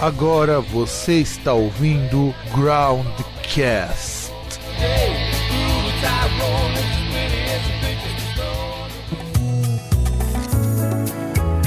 Agora 0.00 0.60
você 0.60 1.14
está 1.14 1.52
ouvindo 1.52 2.32
Groundcast. 2.54 4.30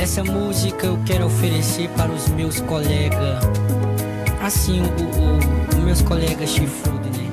Essa 0.02 0.23
música 0.23 0.88
eu 0.88 0.97
quero 1.05 1.25
oferecer 1.25 1.89
para 1.89 2.09
os 2.09 2.29
meus 2.29 2.61
colegas. 2.61 3.43
Assim, 4.41 4.81
os 5.70 5.84
meus 5.84 6.02
colegas 6.02 6.52
chifrudos, 6.52 7.17
né? 7.17 7.29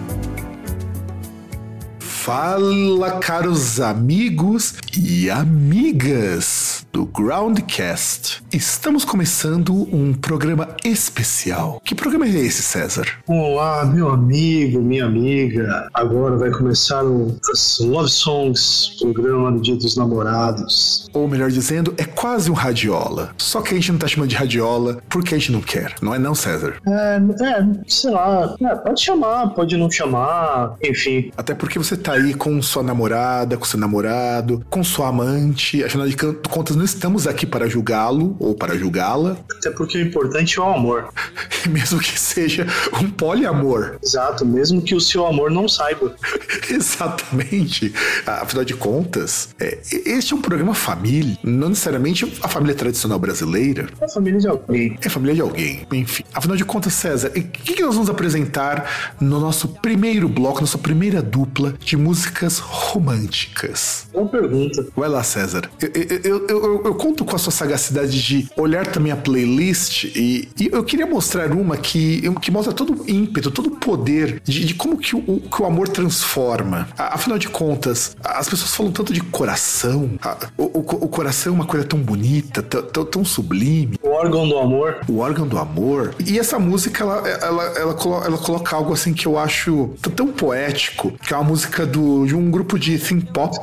Fala, 2.00 3.20
caros 3.20 3.80
amigos 3.80 4.74
e 4.96 5.30
amigas 5.30 6.57
do 6.92 7.04
Groundcast. 7.06 8.42
Estamos 8.52 9.04
começando 9.04 9.72
um 9.94 10.14
programa 10.14 10.68
especial. 10.84 11.80
Que 11.84 11.94
programa 11.94 12.26
é 12.26 12.30
esse, 12.30 12.62
César? 12.62 13.06
Olá, 13.26 13.84
meu 13.84 14.08
amigo, 14.08 14.80
minha 14.80 15.04
amiga. 15.04 15.88
Agora 15.92 16.36
vai 16.36 16.50
começar 16.50 17.04
o 17.04 17.36
Love 17.80 18.08
Songs, 18.08 18.96
programa 19.00 19.52
do 19.52 19.60
Dia 19.60 19.76
dos 19.76 19.96
Namorados. 19.96 21.08
Ou 21.12 21.28
melhor 21.28 21.50
dizendo, 21.50 21.94
é 21.96 22.04
quase 22.04 22.50
um 22.50 22.54
radiola. 22.54 23.30
Só 23.36 23.60
que 23.60 23.74
a 23.74 23.74
gente 23.74 23.92
não 23.92 23.98
tá 23.98 24.08
chamando 24.08 24.30
de 24.30 24.36
radiola 24.36 24.98
porque 25.08 25.34
a 25.34 25.38
gente 25.38 25.52
não 25.52 25.60
quer. 25.60 25.94
Não 26.00 26.14
é 26.14 26.18
não, 26.18 26.34
César? 26.34 26.76
É, 26.86 27.20
é 27.44 27.66
sei 27.86 28.10
lá. 28.10 28.56
É, 28.60 28.74
pode 28.76 29.00
chamar, 29.00 29.48
pode 29.50 29.76
não 29.76 29.90
chamar, 29.90 30.76
enfim. 30.82 31.30
Até 31.36 31.54
porque 31.54 31.78
você 31.78 31.96
tá 31.96 32.12
aí 32.12 32.34
com 32.34 32.60
sua 32.62 32.82
namorada, 32.82 33.56
com 33.56 33.64
seu 33.64 33.78
namorado, 33.78 34.64
com 34.70 34.82
sua 34.82 35.08
amante. 35.08 35.84
Afinal 35.84 36.08
de 36.08 36.16
contas, 36.48 36.77
não 36.78 36.84
estamos 36.84 37.26
aqui 37.26 37.44
para 37.44 37.68
julgá-lo 37.68 38.36
ou 38.38 38.54
para 38.54 38.78
julgá-la. 38.78 39.36
Até 39.58 39.68
porque 39.70 39.98
o 39.98 40.00
importante 40.00 40.60
é 40.60 40.62
o 40.62 40.66
amor. 40.66 41.12
mesmo 41.68 41.98
que 41.98 42.18
seja 42.18 42.66
um 43.02 43.10
poliamor. 43.10 43.98
Exato, 44.02 44.46
mesmo 44.46 44.80
que 44.80 44.94
o 44.94 45.00
seu 45.00 45.26
amor 45.26 45.50
não 45.50 45.68
saiba. 45.68 46.14
Exatamente. 46.70 47.92
Afinal 48.24 48.64
de 48.64 48.74
contas, 48.74 49.48
é, 49.58 49.78
este 50.06 50.32
é 50.32 50.36
um 50.36 50.40
programa 50.40 50.72
família. 50.72 51.36
Não 51.42 51.70
necessariamente 51.70 52.32
a 52.42 52.48
família 52.48 52.76
tradicional 52.76 53.18
brasileira. 53.18 53.88
É 54.00 54.04
a 54.04 54.08
família 54.08 54.38
de 54.38 54.46
alguém. 54.46 54.96
É 55.02 55.08
família 55.08 55.34
de 55.34 55.40
alguém. 55.40 55.86
Enfim. 55.92 56.22
Afinal 56.32 56.56
de 56.56 56.64
contas, 56.64 56.92
César, 56.92 57.28
o 57.28 57.42
que, 57.42 57.82
nós 57.82 57.94
vamos 57.94 58.08
apresentar 58.08 59.16
no 59.20 59.40
nosso 59.40 59.66
primeiro 59.68 60.28
bloco, 60.28 60.60
nossa 60.60 60.78
primeira 60.78 61.20
dupla 61.20 61.74
de 61.80 61.96
músicas 61.96 62.58
românticas? 62.58 64.06
Boa 64.12 64.28
pergunta. 64.28 64.86
Vai 64.96 65.08
lá, 65.08 65.24
César. 65.24 65.68
Eu, 65.80 65.90
eu, 65.92 66.46
eu, 66.48 66.64
eu, 66.64 66.67
conto 66.94 67.24
com 67.24 67.34
a 67.34 67.38
sua 67.38 67.52
sagacidade 67.52 68.22
de 68.22 68.48
olhar 68.56 68.86
também 68.86 69.12
a 69.12 69.16
playlist 69.16 70.04
e, 70.04 70.48
e 70.58 70.68
eu 70.72 70.82
queria 70.84 71.06
mostrar 71.06 71.52
uma 71.52 71.76
que, 71.76 72.22
que 72.40 72.50
mostra 72.50 72.72
todo 72.72 73.02
o 73.02 73.10
ímpeto, 73.10 73.50
todo 73.50 73.66
o 73.68 73.76
poder 73.76 74.40
de, 74.44 74.64
de 74.64 74.74
como 74.74 74.96
que 74.96 75.16
o, 75.16 75.40
que 75.40 75.62
o 75.62 75.66
amor 75.66 75.88
transforma. 75.88 76.88
Afinal 76.96 77.38
de 77.38 77.48
contas, 77.48 78.16
as 78.24 78.48
pessoas 78.48 78.74
falam 78.74 78.92
tanto 78.92 79.12
de 79.12 79.20
coração. 79.20 80.10
O, 80.56 80.64
o, 80.64 80.78
o 80.80 81.08
coração 81.08 81.52
é 81.52 81.56
uma 81.56 81.66
coisa 81.66 81.86
tão 81.86 81.98
bonita, 81.98 82.62
tão, 82.62 83.04
tão, 83.04 83.24
sublime. 83.24 83.96
O 84.02 84.08
órgão 84.10 84.48
do 84.48 84.58
amor. 84.58 85.00
O 85.08 85.18
órgão 85.18 85.46
do 85.46 85.58
amor. 85.58 86.14
E 86.24 86.38
essa 86.38 86.58
música, 86.58 87.04
ela, 87.04 87.28
ela, 87.28 87.64
ela, 87.78 87.94
colo, 87.94 88.24
ela 88.24 88.38
coloca 88.38 88.74
algo 88.74 88.92
assim 88.92 89.12
que 89.12 89.26
eu 89.26 89.38
acho 89.38 89.90
tão 90.16 90.28
poético, 90.28 91.12
que 91.12 91.32
é 91.32 91.36
uma 91.36 91.44
música 91.44 91.86
do, 91.86 92.26
de 92.26 92.34
um 92.34 92.50
grupo 92.50 92.78
de 92.78 92.98
synth 92.98 93.26
pop 93.32 93.58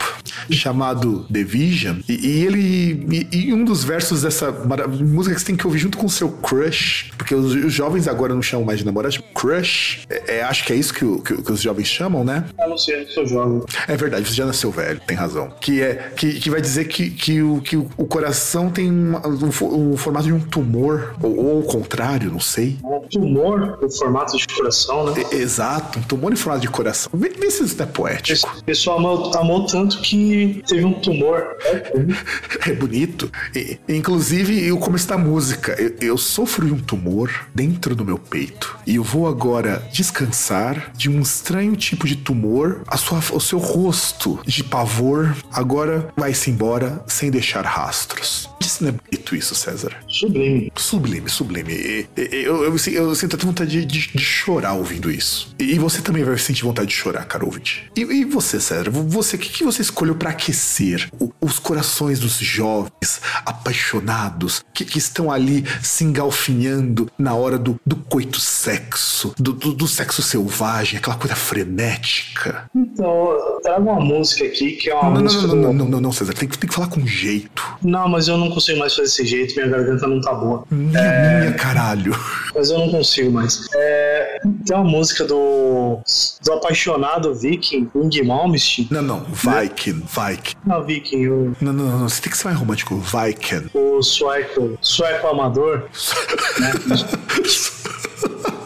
chamado 0.52 1.26
The 1.32 1.44
Vision. 1.44 1.98
E, 2.08 2.28
e 2.28 2.46
ele. 2.46 2.95
E, 3.12 3.28
e, 3.32 3.54
um 3.54 3.64
dos 3.64 3.84
versos 3.84 4.22
dessa 4.22 4.52
música 4.52 5.36
que 5.36 5.42
você 5.42 5.48
tem 5.48 5.56
que 5.56 5.66
ouvir 5.66 5.80
junto 5.80 5.98
com 5.98 6.06
o 6.06 6.10
seu 6.10 6.30
crush, 6.30 7.12
porque 7.18 7.36
os, 7.36 7.54
os 7.54 7.74
jovens 7.74 8.08
agora 8.08 8.34
não 8.34 8.42
chamam 8.42 8.66
mais 8.66 8.80
de 8.80 8.86
namorado, 8.86 9.14
tipo 9.14 9.28
crush. 9.34 10.06
É, 10.10 10.38
é, 10.38 10.44
acho 10.44 10.66
que 10.66 10.74
é 10.74 10.76
isso 10.76 10.94
que, 10.94 11.06
o, 11.06 11.22
que, 11.22 11.42
que, 11.42 11.52
os 11.52 11.62
jovens 11.62 11.88
chamam, 11.88 12.24
né? 12.24 12.46
Eu 12.60 12.70
não 12.70 12.78
sei, 12.78 13.04
eu 13.04 13.08
sou 13.10 13.26
jovem. 13.26 13.62
É 13.88 13.96
verdade, 13.96 14.28
você 14.28 14.36
já 14.36 14.46
nasceu 14.46 14.72
velho, 14.72 15.00
tem 15.06 15.16
razão. 15.16 15.52
Que 15.60 15.82
é 15.82 16.12
que, 16.16 16.40
que 16.40 16.50
vai 16.50 16.62
dizer 16.62 16.86
que, 16.86 17.10
que, 17.10 17.42
o, 17.42 17.62
que 17.62 17.78
o 17.78 18.06
coração 18.06 18.70
tem 18.70 18.92
um, 18.92 19.16
um, 19.16 19.92
um 19.92 19.98
formato 19.98 20.26
de 20.26 20.34
um 20.34 20.40
tumor, 20.40 21.16
ou, 21.22 21.38
ou 21.38 21.58
ao 21.58 21.64
contrário, 21.64 22.32
não 22.32 22.40
sei. 22.40 22.78
Um 22.84 23.02
tumor 23.08 23.78
no 23.82 23.90
formato 23.90 24.38
de 24.38 24.48
coração, 24.48 25.06
né? 25.06 25.24
É, 25.32 25.36
exato, 25.36 26.00
um 26.00 26.04
tumor 26.04 26.32
em 26.32 26.36
formato 26.36 26.62
de 26.62 26.70
coração. 26.70 27.12
Vê, 27.14 27.30
vê 27.30 27.50
se 27.52 27.64
isso 27.64 27.82
é 27.82 27.86
poético. 27.86 28.50
O 28.60 28.64
pessoal 28.64 28.98
amou, 28.98 29.36
amou 29.36 29.66
tanto 29.66 30.00
que 30.02 30.64
teve 30.68 30.86
um 30.86 30.94
tumor. 30.94 31.46
É 32.66 32.74
bonito. 32.86 33.32
E, 33.56 33.78
inclusive, 33.90 34.72
o 34.72 34.78
começo 34.78 35.08
da 35.08 35.18
música. 35.18 35.74
Eu, 35.74 35.96
eu 36.00 36.18
sofro 36.18 36.66
de 36.66 36.74
um 36.74 36.80
tumor 36.80 37.32
dentro 37.54 37.96
do 37.96 38.06
meu 38.06 38.18
peito. 38.18 38.78
E 38.86 38.96
eu 38.96 39.04
vou 39.04 39.28
agora 39.28 39.88
descansar 39.92 40.92
de 40.96 41.10
um 41.10 41.22
estranho 41.22 41.76
tipo 41.76 42.08
de 42.08 42.16
tumor. 42.16 42.82
A 42.88 42.98
sua, 42.98 43.20
o 43.34 43.40
seu 43.40 43.60
rosto 43.60 44.40
de 44.46 44.64
pavor 44.64 45.36
agora 45.52 46.10
vai-se 46.16 46.52
embora 46.52 47.04
sem 47.08 47.32
deixar 47.32 47.66
rastros. 47.66 48.50
Isso 48.66 48.84
não 48.84 48.90
é 48.90 48.94
bonito 48.94 49.36
isso, 49.36 49.56
César? 49.56 49.96
Sublime. 50.08 50.72
Sublime, 50.76 51.30
sublime. 51.30 52.08
Eu, 52.16 52.64
eu, 52.64 52.76
eu, 52.76 52.78
eu 52.94 53.16
sinto 53.16 53.36
até 53.36 53.46
vontade 53.46 53.72
de, 53.72 53.86
de, 53.86 54.12
de, 54.12 54.24
chorar 54.24 54.74
ouvindo 54.74 55.12
isso. 55.12 55.54
E 55.60 55.78
você 55.78 56.02
também 56.02 56.24
vai 56.24 56.38
sentir 56.38 56.64
vontade 56.64 56.90
de 56.90 56.94
chorar, 56.94 57.26
caro 57.26 57.46
ouvinte. 57.46 57.92
E, 57.96 58.02
e 58.02 58.26
você, 58.26 58.60
César? 58.60 58.90
Você, 58.90 59.36
o 59.36 59.40
que, 59.40 59.50
que 59.50 59.64
você 59.64 59.82
escolheu 59.82 60.16
para 60.16 60.32
aquecer 60.32 61.10
o, 61.20 61.32
os 61.42 61.60
corações 61.60 62.20
dos 62.20 62.38
jovens 62.38 63.22
apaixonados 63.46 64.64
que, 64.74 64.86
que, 64.86 64.98
estão 64.98 65.32
ali 65.32 65.64
se 65.82 66.04
engalfinhando 66.04 67.10
na 67.18 67.34
hora 67.34 67.58
do, 67.58 67.80
do 67.86 67.96
coito 67.96 68.40
sexo, 68.40 69.34
do, 69.38 69.54
do, 69.54 69.74
do 69.74 69.88
sexo 69.88 70.22
selvagem, 70.22 70.98
aquela 70.98 71.16
coisa 71.16 71.36
frenética? 71.36 72.70
Então, 72.76 73.60
trago 73.62 73.90
uma 73.90 74.00
música 74.00 74.46
aqui 74.46 74.72
que 74.74 74.90
é 74.90 74.96
uma 74.96 75.12
não, 75.12 75.22
música. 75.22 75.48
Não, 75.48 75.56
não, 75.56 75.72
do... 75.72 75.74
não, 75.74 75.90
não, 75.90 76.02
não, 76.02 76.12
César, 76.12 76.34
tem, 76.34 76.48
tem 76.48 76.70
que 76.70 76.76
falar 76.76 76.88
com 76.88 77.06
jeito. 77.06 77.64
Não, 77.84 78.08
mas 78.08 78.28
eu 78.28 78.38
não 78.38 78.50
consigo 78.56 78.80
mais 78.80 78.94
fazer 78.94 79.08
desse 79.08 79.26
jeito, 79.26 79.56
minha 79.56 79.68
garganta 79.68 80.08
não 80.08 80.20
tá 80.20 80.34
boa. 80.34 80.64
Minha, 80.72 81.00
é... 81.00 81.40
minha 81.42 81.54
caralho. 81.54 82.16
Mas 82.56 82.70
eu 82.72 82.80
não 82.80 82.90
consigo 82.90 83.32
mais. 83.32 83.68
É... 83.76 84.40
Tem 84.66 84.76
uma 84.76 84.84
música 84.84 85.26
do, 85.26 86.00
do 86.44 86.54
apaixonado 86.54 87.36
Viking, 87.36 87.90
Ing 87.96 88.24
Malmsteen. 88.24 88.88
Não, 88.90 89.02
não, 89.02 89.26
Viking, 89.26 90.04
Viking. 90.08 90.56
Não, 90.66 90.84
Viking. 90.84 91.28
O... 91.28 91.56
Não, 91.62 91.74
não, 91.74 92.00
não, 92.00 92.10
você 92.10 92.22
tem 92.22 92.32
que 92.32 92.38
ser 92.38 92.46
mais 92.46 92.58
romântico, 92.58 92.96
Viking. 92.98 93.70
O 93.74 94.02
sueco, 94.02 94.78
sueco 94.82 95.28
amador. 95.28 95.90
né? 96.60 96.72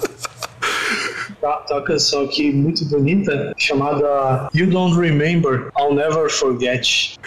Tá, 1.41 1.57
tá 1.67 1.75
uma 1.75 1.83
canção 1.83 2.23
aqui 2.23 2.51
muito 2.51 2.83
bonita 2.85 3.53
chamada 3.57 4.49
You 4.53 4.69
Don't 4.69 4.99
Remember, 4.99 5.71
I'll 5.77 5.93
Never 5.93 6.29
Forget. 6.29 7.17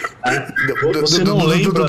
Você 1.01 1.23
não 1.23 1.43
lembra. 1.45 1.83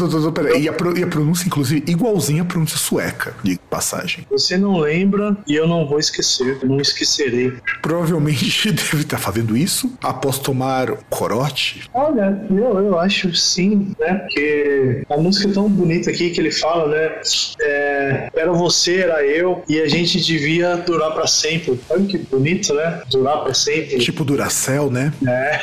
E 0.59 0.69
a 1.03 1.07
pronúncia, 1.07 1.47
inclusive, 1.47 1.85
igualzinha 1.87 2.43
à 2.43 2.45
pronúncia 2.45 2.79
sueca, 2.79 3.35
de 3.43 3.59
passagem. 3.71 4.27
Você 4.31 4.57
não 4.57 4.79
lembra 4.79 5.37
e 5.47 5.55
eu 5.55 5.69
não 5.69 5.87
vou 5.87 5.99
esquecer, 5.99 6.59
não 6.65 6.81
esquecerei. 6.81 7.53
Provavelmente 7.83 8.73
deve 8.73 9.03
estar 9.03 9.19
fazendo 9.19 9.57
isso 9.57 9.93
após 10.03 10.39
tomar 10.39 10.93
corote. 11.11 11.89
Olha, 11.93 12.47
eu, 12.51 12.79
eu 12.79 12.99
acho 12.99 13.35
sim, 13.35 13.95
né? 13.99 14.15
Porque 14.15 15.03
a 15.09 15.17
música 15.17 15.49
é 15.49 15.53
tão 15.53 15.69
bonita 15.69 16.11
aqui 16.11 16.31
que 16.31 16.41
ele 16.41 16.51
fala, 16.51 16.89
né? 16.89 17.21
É, 17.61 18.31
era 18.35 18.53
você, 18.53 19.01
era 19.01 19.25
eu, 19.25 19.63
e 19.69 19.81
a 19.81 19.89
gente 19.89 20.21
devia 20.21 20.77
durar 20.77 21.13
para 21.13 21.27
sempre. 21.27 21.79
Olha 21.91 22.05
que 22.07 22.14
bonito, 22.19 22.73
né? 22.75 23.03
Durar 23.11 23.43
pra 23.43 23.55
sempre. 23.55 23.99
Tipo 23.99 24.25
Duracell, 24.25 24.91
né? 24.91 25.13
É. 25.27 25.61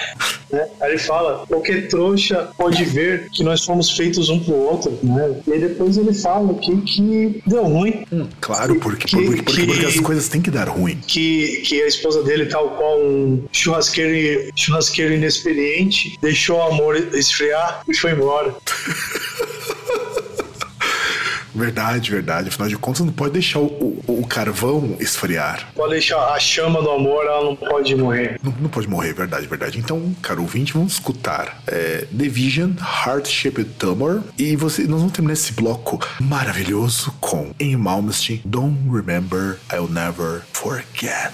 Né? 0.52 0.68
Aí 0.82 0.92
ele 0.92 0.98
fala, 0.98 1.46
qualquer 1.48 1.88
trouxa 1.88 2.50
pode 2.58 2.84
ver 2.84 3.30
que 3.30 3.44
nós 3.44 3.64
fomos 3.64 3.92
feitos 3.92 4.30
um 4.30 4.40
pro 4.40 4.54
outro, 4.54 4.98
né? 5.02 5.42
E 5.48 5.60
depois 5.60 5.98
ele 5.98 6.14
fala 6.14 6.54
que, 6.56 6.76
que 6.82 7.42
deu 7.46 7.64
ruim. 7.64 8.06
Hum, 8.12 8.28
claro, 8.40 8.76
porque, 8.76 9.08
que, 9.08 9.16
porque, 9.16 9.44
porque, 9.44 9.66
porque, 9.66 9.86
as 9.86 10.00
coisas 10.00 10.28
têm 10.28 10.42
que 10.42 10.52
dar 10.52 10.68
ruim. 10.68 11.00
Que, 11.08 11.62
que 11.66 11.82
a 11.82 11.88
esposa 11.88 12.24
dele, 12.24 12.46
tal 12.46 12.70
qual 12.72 13.00
um 13.00 13.44
churrasqueiro, 13.52 14.52
churrasqueiro 14.56 15.14
inexperiente, 15.14 16.18
deixou 16.22 16.58
o 16.58 16.64
amor 16.64 16.96
esfriar 17.14 17.84
e 17.88 17.96
foi 17.96 18.12
embora. 18.12 18.54
Verdade, 21.54 22.12
verdade. 22.12 22.50
Afinal 22.50 22.68
de 22.68 22.78
contas, 22.78 23.06
não 23.06 23.14
pode 23.14 23.34
deixar 23.34 23.60
o, 23.60 23.66
o, 23.66 24.22
o, 24.22 24.28
carvão 24.28 24.96
esfriar. 25.00 25.70
Pode 25.76 25.92
deixar 25.92 26.34
a 26.34 26.40
chama 26.40 26.82
do 26.82 26.90
amor, 26.90 27.26
ela 27.26 27.44
não 27.44 27.56
pode 27.56 27.96
morrer. 27.96 28.40
Não, 28.44 28.54
não 28.62 28.70
pode 28.70 28.88
morrer, 28.88 29.14
verdade, 29.14 29.48
verdade. 29.48 29.80
Então, 29.80 30.16
caro 30.22 30.42
ouvinte, 30.42 30.74
vamos 30.74 30.94
escutar 30.94 31.62
é, 31.68 32.08
The 32.18 32.30
Vision, 32.30 32.72
Heart 32.80 33.28
Shaped 33.28 33.72
Tumor. 33.78 34.24
E 34.38 34.56
você, 34.56 34.84
nós 34.84 35.00
vamos 35.00 35.14
terminar 35.14 35.34
esse 35.34 35.54
bloco 35.54 36.00
maravilhoso 36.20 37.14
com 37.20 37.52
Em 37.60 37.76
Malmsteen, 37.76 38.42
Don't 38.46 38.78
Remember, 38.90 39.58
I'll 39.74 39.88
Never 39.88 40.42
Forget. 40.54 41.32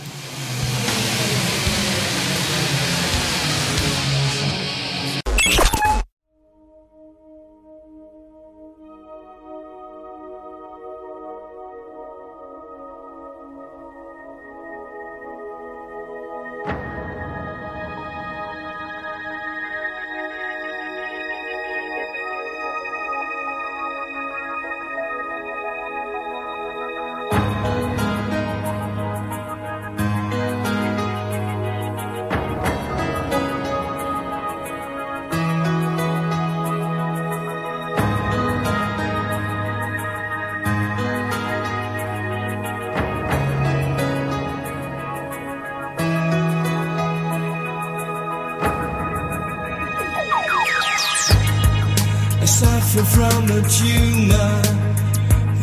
from 53.17 53.45
a 53.45 53.61
tumor 53.67 54.61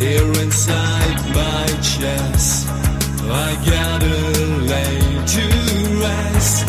here 0.01 0.33
inside 0.43 1.19
my 1.41 1.67
chest. 1.91 2.67
I 3.47 3.51
gotta 3.73 4.17
lay 4.73 4.99
to 5.35 5.45
rest. 6.05 6.67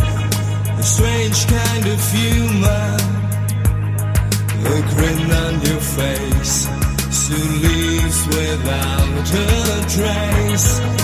A 0.78 0.84
strange 0.84 1.40
kind 1.58 1.86
of 1.94 2.00
humor, 2.18 2.90
a 4.74 4.78
grin 4.92 5.32
on 5.44 5.54
your 5.70 5.84
face, 5.98 6.58
soon 7.10 7.52
leaves 7.66 8.20
without 8.28 9.10
a 9.18 9.86
trace. 9.96 10.95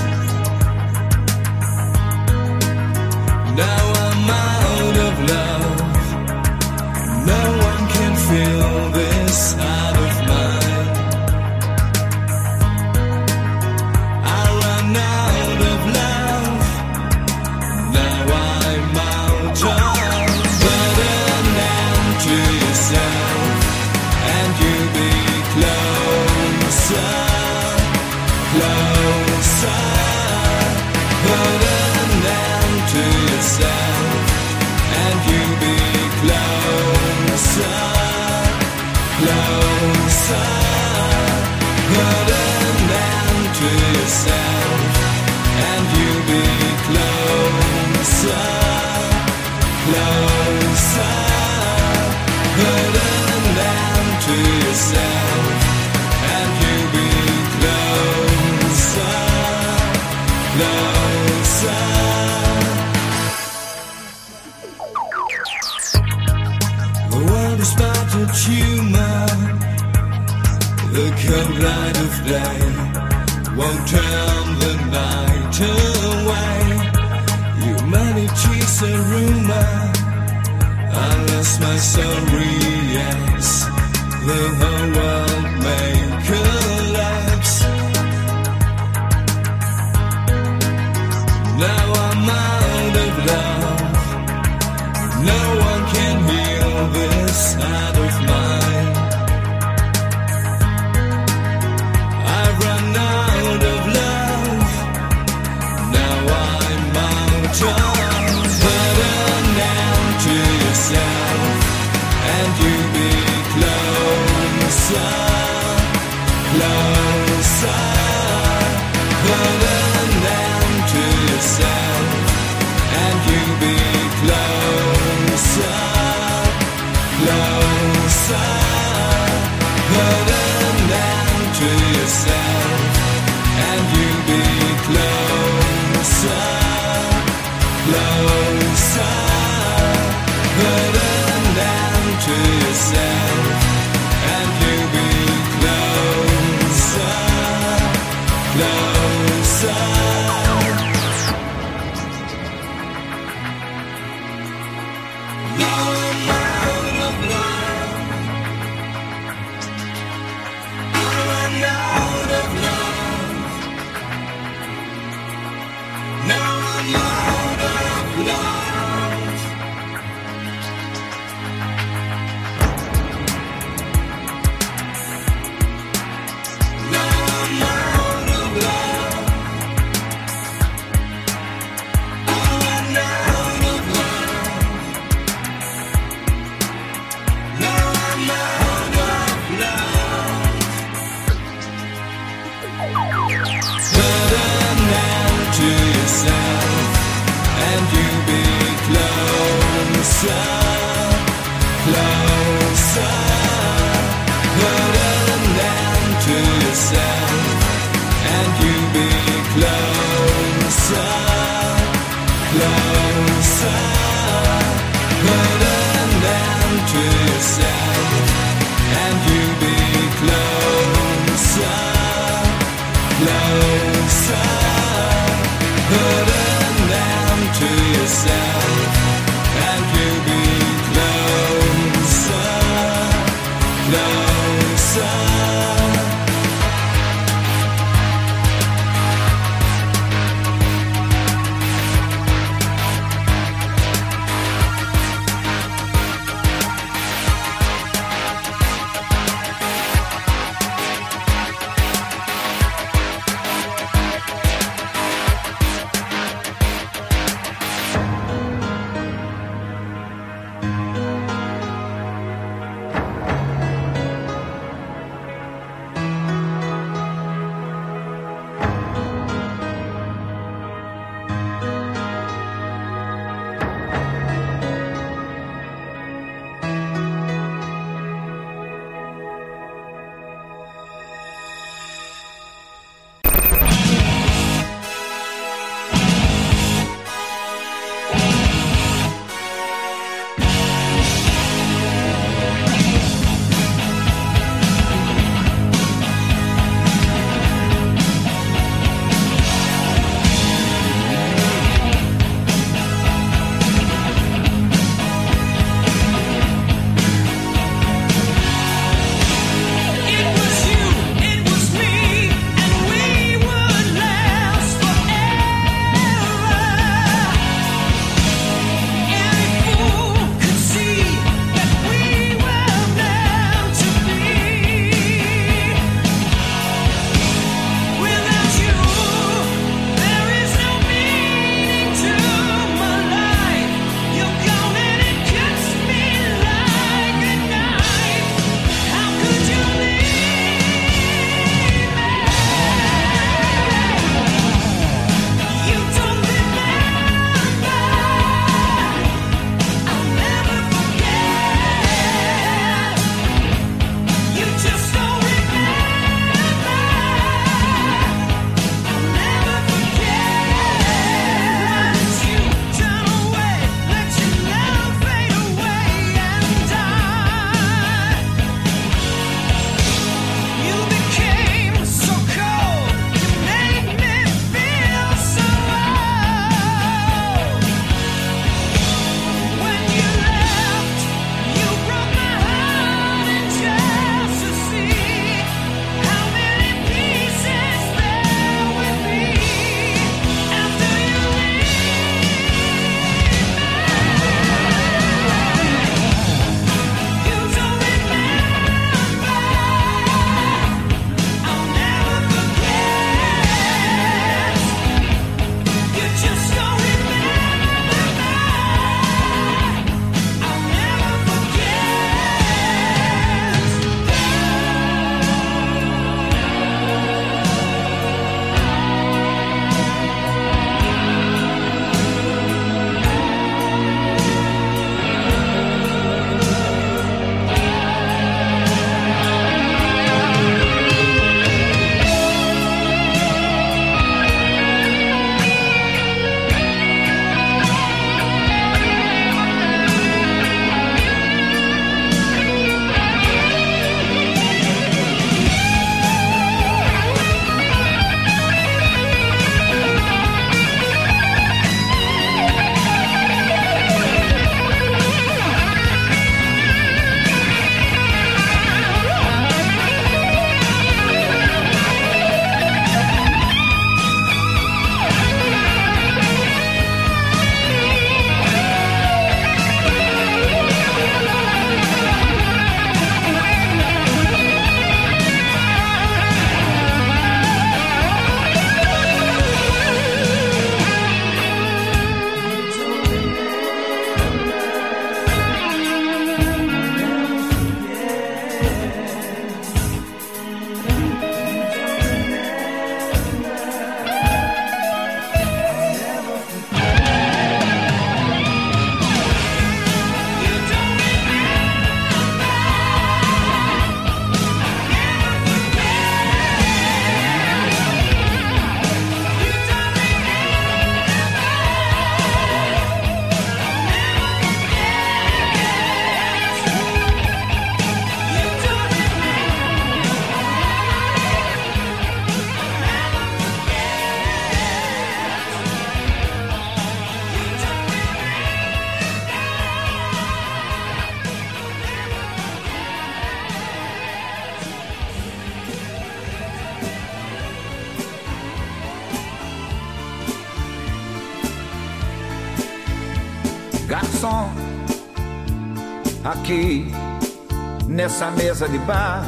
Mesa 548.62 548.68
de 548.68 548.78
bar, 548.80 549.24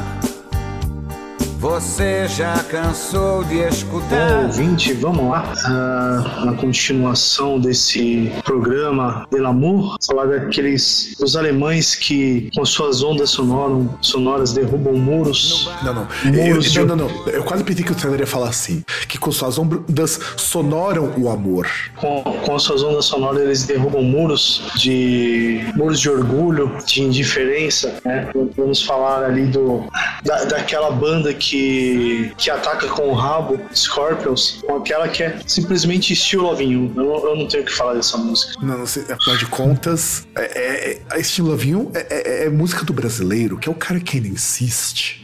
você 1.94 2.28
já 2.28 2.56
cansou 2.64 3.44
de 3.44 3.60
escutar? 3.68 4.46
Ouvinte, 4.46 4.94
vamos 4.94 5.30
lá. 5.30 5.54
Ah, 5.64 6.44
na 6.46 6.54
continuação 6.54 7.60
desse 7.60 8.32
programa 8.44 9.28
Del 9.30 9.46
Amor, 9.46 9.96
falar 10.04 10.26
daqueles 10.26 11.14
os 11.22 11.36
alemães 11.36 11.94
que 11.94 12.50
com 12.56 12.66
suas 12.66 13.04
ondas 13.04 13.30
sonoras, 13.30 13.86
sonoras 14.02 14.54
derrubam 14.54 14.96
muros. 14.96 15.70
Não, 15.84 15.94
não. 15.94 16.08
Eu, 16.26 16.46
Muros 16.48 16.66
eu- 16.66 16.72
de- 16.72 16.80
não, 16.80 16.96
não, 16.96 17.08
não. 17.10 17.28
Eu 17.28 17.44
quase 17.44 17.64
pensei 17.64 17.86
que 17.86 17.92
o 17.92 17.96
Taylor 17.96 18.20
ia 18.20 18.26
falar 18.26 18.50
assim: 18.50 18.84
que 19.08 19.20
com 19.20 19.32
suas 19.32 19.60
ondas 19.60 20.20
sonoram 20.36 21.14
o 21.16 21.30
amor. 21.30 21.68
Com, 21.98 22.24
com 22.24 22.58
suas 22.58 22.82
ondas 22.82 23.06
sonoras 23.06 23.40
eles 23.44 23.64
derrubam 23.66 24.02
muros 24.02 24.64
de 24.78 25.64
muros 25.76 26.00
de 26.00 26.10
orgulho, 26.10 26.76
de 26.88 27.04
indiferença. 27.04 27.94
Né? 28.04 28.30
Vamos 28.58 28.82
falar 28.82 29.24
ali 29.26 29.46
do 29.46 29.84
da, 30.24 30.44
daquela 30.46 30.90
banda 30.90 31.32
que 31.36 31.83
que 32.38 32.50
ataca 32.50 32.88
com 32.88 33.10
o 33.10 33.13
rabo, 33.13 33.60
Scorpions, 33.74 34.62
com 34.66 34.75
aquela 34.78 35.08
que 35.08 35.24
é 35.24 35.40
simplesmente 35.46 36.16
Still 36.16 36.42
Loving 36.44 36.70
You. 36.72 36.92
Eu, 36.96 37.04
não- 37.04 37.25
eu 37.30 37.36
não 37.36 37.48
tenho 37.48 37.63
o 37.63 37.66
que 37.66 37.74
falar 37.74 37.94
dessa 37.96 38.18
música. 38.18 38.54
Não, 38.62 38.78
não 38.80 38.86
sei, 38.88 39.04
afinal 39.04 39.38
de 39.38 39.46
contas, 39.48 40.28
é, 40.36 40.42
é, 40.42 41.02
a 41.12 41.22
Steve 41.24 41.50
Lavinho 41.50 41.92
é, 41.94 42.08
é- 42.10 42.46
é 42.46 42.50
música 42.50 42.84
do 42.84 42.94
brasileiro, 42.94 43.58
que 43.58 43.68
é 43.68 43.72
o 43.72 43.75
cara 43.75 44.00
que 44.00 44.18
ainda 44.18 44.28
insiste. 44.30 45.24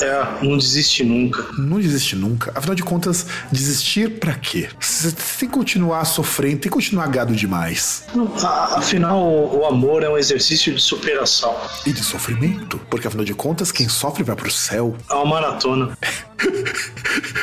É, 0.00 0.44
não 0.44 0.56
desiste 0.58 1.04
nunca. 1.04 1.44
Não 1.56 1.78
desiste 1.80 2.16
nunca. 2.16 2.50
Afinal 2.56 2.74
de 2.74 2.82
contas, 2.82 3.26
desistir 3.52 4.18
pra 4.18 4.34
quê? 4.34 4.68
Você 4.80 5.12
tem 5.12 5.48
que 5.48 5.54
continuar 5.54 6.04
sofrendo, 6.04 6.54
tem 6.54 6.62
que 6.62 6.70
continuar 6.70 7.06
gado 7.06 7.34
demais. 7.36 8.04
A- 8.42 8.78
Afinal, 8.78 9.20
o, 9.22 9.60
o 9.60 9.66
amor 9.66 10.02
é 10.02 10.08
um 10.08 10.16
exercício 10.18 10.74
de 10.74 10.80
superação. 10.80 11.54
E 11.86 11.92
de 11.92 12.02
sofrimento. 12.02 12.80
Porque 12.90 13.06
afinal 13.06 13.24
de 13.24 13.34
contas, 13.34 13.70
quem 13.70 13.88
sofre 13.88 14.22
vai 14.24 14.34
pro 14.34 14.50
céu. 14.50 14.96
É 15.08 15.14
uma 15.14 15.24
maratona. 15.26 15.89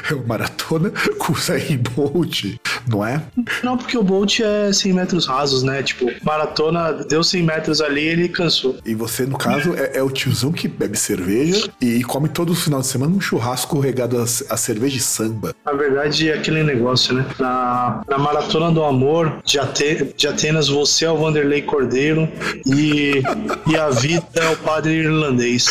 É 0.09 0.13
uma 0.13 0.23
maratona 0.25 0.91
com 1.17 1.33
o 1.33 1.35
Zayn 1.35 1.77
Bolt, 1.77 2.55
não 2.87 3.05
é? 3.05 3.21
Não, 3.61 3.77
porque 3.77 3.97
o 3.97 4.03
Bolt 4.03 4.39
é 4.39 4.71
100 4.71 4.93
metros 4.93 5.25
rasos, 5.27 5.61
né? 5.63 5.83
Tipo, 5.83 6.09
maratona, 6.23 6.93
deu 6.93 7.21
100 7.21 7.43
metros 7.43 7.81
ali 7.81 8.01
ele 8.07 8.29
cansou. 8.29 8.77
E 8.85 8.95
você, 8.95 9.25
no 9.25 9.37
caso, 9.37 9.75
é, 9.75 9.97
é 9.97 10.01
o 10.03 10.09
tiozão 10.09 10.53
que 10.53 10.67
bebe 10.69 10.97
cerveja 10.97 11.69
e 11.81 12.01
come 12.03 12.29
todo 12.29 12.55
final 12.55 12.79
de 12.79 12.87
semana 12.87 13.13
um 13.13 13.19
churrasco 13.19 13.77
regado 13.79 14.17
a, 14.17 14.23
a 14.23 14.57
cerveja 14.57 14.97
e 14.97 15.01
samba. 15.01 15.53
Na 15.65 15.73
verdade, 15.73 16.29
é 16.29 16.33
aquele 16.35 16.63
negócio, 16.63 17.13
né? 17.13 17.25
Na, 17.37 18.01
na 18.07 18.17
Maratona 18.17 18.71
do 18.71 18.83
Amor 18.85 19.41
de, 19.43 19.59
Ate- 19.59 20.13
de 20.15 20.27
Atenas, 20.27 20.69
você 20.69 21.03
é 21.03 21.11
o 21.11 21.17
Vanderlei 21.17 21.61
Cordeiro 21.61 22.29
e, 22.65 23.21
e 23.67 23.75
a 23.75 23.89
vida 23.89 24.23
é 24.35 24.47
o 24.49 24.55
padre 24.57 24.93
irlandês. 24.93 25.67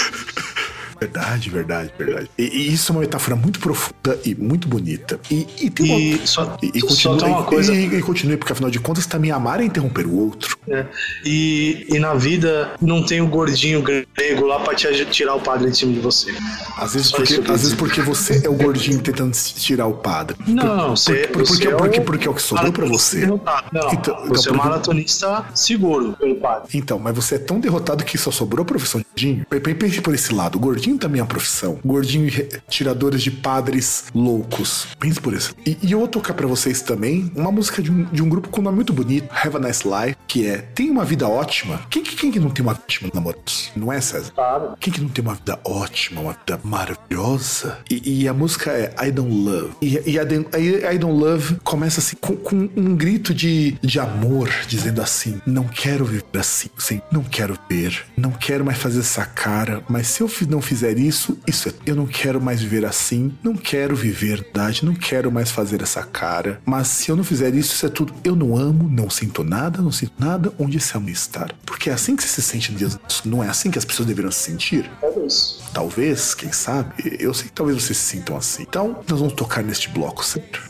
Verdade, 1.00 1.50
verdade, 1.50 1.92
verdade. 1.98 2.30
E, 2.38 2.42
e 2.44 2.72
isso 2.72 2.90
é 2.90 2.94
uma 2.94 3.00
metáfora 3.02 3.36
muito 3.36 3.58
profunda 3.60 4.18
e 4.24 4.34
muito 4.34 4.66
bonita. 4.68 5.18
E, 5.30 5.46
e 5.60 5.70
tem 5.70 5.86
uma. 5.90 6.00
E 6.00 6.26
só, 6.26 6.56
E, 6.62 6.80
só 6.80 6.86
continue, 6.88 7.18
tem 7.18 7.28
uma 7.28 7.42
coisa. 7.44 7.74
e, 7.74 8.00
continue, 8.02 8.36
porque 8.36 8.52
afinal 8.52 8.70
de 8.70 8.78
contas 8.80 9.06
também 9.06 9.30
amar 9.30 9.60
é 9.60 9.64
interromper 9.64 10.06
o 10.06 10.14
outro. 10.16 10.56
né? 10.66 10.86
E, 11.24 11.86
e 11.90 11.98
na 11.98 12.14
vida 12.14 12.72
não 12.80 13.04
tem 13.04 13.20
o 13.20 13.26
gordinho 13.26 13.82
grego 13.82 14.46
lá 14.46 14.58
pra 14.60 14.74
te 14.74 14.86
tirar 15.06 15.34
o 15.34 15.40
padre 15.40 15.70
de 15.70 15.76
cima 15.76 15.92
de 15.92 16.00
você. 16.00 16.34
Às 16.76 16.94
vezes, 16.94 17.08
Só 17.08 17.16
porque, 17.18 17.34
às 17.34 17.60
vezes 17.62 17.74
porque 17.74 18.00
você 18.00 18.42
é 18.44 18.48
o 18.48 18.54
gordinho 18.54 19.00
tentando 19.00 19.32
tirar 19.36 19.86
o 19.86 19.94
padre. 19.94 20.36
Não, 20.46 20.76
não, 20.76 20.96
você, 20.96 21.26
por- 21.28 21.46
você 21.46 21.52
porque, 21.52 21.68
é 21.68 21.70
porque, 21.76 22.00
o 22.00 22.04
porque 22.04 22.28
é 22.28 22.30
o 22.30 22.34
que 22.34 22.42
sobrou 22.42 22.72
pra 22.72 22.86
você. 22.86 23.26
Não, 23.26 23.36
Então- 23.36 23.90
então 23.92 24.16
você 24.28 24.48
é 24.48 24.52
um 24.52 24.54
porque- 24.54 24.68
maratonista 24.68 25.44
seguro 25.54 26.14
pelo 26.18 26.36
padre. 26.36 26.68
Então, 26.74 26.98
mas 26.98 27.14
você 27.14 27.36
é 27.36 27.38
tão 27.38 27.58
derrotado 27.60 28.04
que 28.04 28.16
só 28.18 28.30
sobrou 28.30 28.62
a 28.62 28.66
profissão 28.66 29.00
de 29.00 29.06
gordinho. 29.06 29.46
Pe- 29.48 29.60
pe- 29.60 29.74
Pense 29.76 30.00
por 30.00 30.14
esse 30.14 30.32
lado. 30.32 30.56
O 30.56 30.60
gordinho 30.86 30.98
também 30.98 31.18
é 31.20 31.22
uma 31.22 31.28
profissão. 31.28 31.78
Gordinho 31.84 32.26
e 32.26 32.30
re- 32.30 32.48
tiradores 32.68 33.22
de 33.22 33.30
padres 33.30 34.04
loucos. 34.14 34.86
Pense 35.00 35.20
por 35.20 35.34
esse 35.34 35.52
E, 35.66 35.76
e 35.82 35.92
eu 35.92 35.98
vou 35.98 36.08
tocar 36.08 36.34
pra 36.34 36.46
vocês 36.46 36.80
também 36.82 37.30
uma 37.34 37.50
música 37.50 37.82
de 37.82 37.90
um, 37.90 38.04
de 38.04 38.22
um 38.22 38.28
grupo 38.28 38.48
com 38.48 38.60
um 38.60 38.64
nome 38.64 38.76
muito 38.76 38.92
bonito, 38.92 39.28
Have 39.32 39.56
a 39.56 39.60
Nice 39.60 39.82
Life, 39.86 40.16
que 40.28 40.46
é 40.46 40.58
Tem 40.58 40.90
uma 40.90 41.04
vida 41.04 41.28
ótima. 41.28 41.80
Quem, 41.90 42.02
que- 42.02 42.14
quem 42.16 42.30
que 42.30 42.38
não 42.38 42.50
tem 42.50 42.62
uma 42.64 42.72
vida 42.74 42.84
ótima, 42.86 43.10
namorados? 43.14 43.70
Não 43.74 43.92
é, 43.92 44.00
César? 44.00 44.30
Claro. 44.32 44.76
Quem 44.78 44.92
que 44.92 45.00
não 45.00 45.08
tem 45.08 45.24
uma 45.24 45.34
vida 45.34 45.58
ótima, 45.64 46.20
uma 46.20 46.32
vida 46.32 46.60
maravilhosa? 46.62 47.78
E, 47.90 48.22
e 48.22 48.28
a 48.28 48.32
música 48.34 48.70
é 48.70 48.94
I 49.08 49.10
Don't 49.10 49.30
Love. 49.32 49.70
E, 49.82 50.00
e 50.06 50.18
a 50.18 50.22
a 50.22 50.92
I 50.94 50.98
Don't 50.98 51.18
Love 51.20 51.56
começa 51.64 52.00
assim 52.00 52.16
com, 52.20 52.36
com 52.36 52.68
um 52.76 52.94
grito 52.96 53.32
de, 53.34 53.72
de 53.82 53.98
amor, 53.98 54.48
dizendo 54.68 55.00
assim: 55.02 55.40
Não 55.46 55.64
quero 55.64 56.04
viver 56.04 56.24
assim, 56.34 56.68
sem, 56.78 57.00
não 57.10 57.22
quero 57.22 57.58
ver, 57.68 58.04
não 58.16 58.30
quero 58.30 58.64
mais 58.64 58.78
fazer 58.78 59.00
essa 59.00 59.24
cara, 59.24 59.82
mas 59.88 60.08
se 60.08 60.20
eu 60.22 60.30
não 60.48 60.60
fizer 60.60 60.75
isso, 60.82 61.38
isso 61.46 61.68
é. 61.68 61.72
Eu 61.84 61.94
não 61.96 62.06
quero 62.06 62.40
mais 62.40 62.60
viver 62.60 62.84
assim, 62.84 63.32
não 63.42 63.54
quero 63.54 63.94
viver 63.94 64.16
verdade, 64.16 64.84
não 64.84 64.94
quero 64.94 65.30
mais 65.30 65.50
fazer 65.50 65.82
essa 65.82 66.02
cara, 66.02 66.60
mas 66.64 66.88
se 66.88 67.10
eu 67.10 67.16
não 67.16 67.22
fizer 67.24 67.54
isso, 67.54 67.74
isso 67.74 67.86
é 67.86 67.88
tudo. 67.88 68.14
Eu 68.24 68.34
não 68.34 68.56
amo, 68.56 68.88
não 68.88 69.08
sinto 69.10 69.44
nada, 69.44 69.80
não 69.82 69.92
sinto 69.92 70.12
nada 70.18 70.52
onde 70.58 70.76
esse 70.78 70.96
amor 70.96 71.10
está. 71.10 71.46
Porque 71.64 71.90
é 71.90 71.92
assim 71.92 72.16
que 72.16 72.22
você 72.22 72.28
se 72.28 72.42
sente 72.42 72.72
dos- 72.72 72.98
Não 73.24 73.42
é 73.44 73.48
assim 73.48 73.70
que 73.70 73.78
as 73.78 73.84
pessoas 73.84 74.06
deveriam 74.08 74.30
se 74.32 74.38
sentir? 74.40 74.90
Talvez. 75.00 75.58
Talvez, 75.72 76.34
quem 76.34 76.50
sabe? 76.52 76.92
Eu 77.20 77.32
sei 77.34 77.46
que 77.46 77.52
talvez 77.52 77.82
vocês 77.82 77.96
se 77.98 78.16
sintam 78.16 78.36
assim. 78.36 78.62
Então, 78.62 78.98
nós 79.08 79.18
vamos 79.20 79.34
tocar 79.34 79.62
neste 79.62 79.88
bloco 79.90 80.24
sempre. 80.24 80.60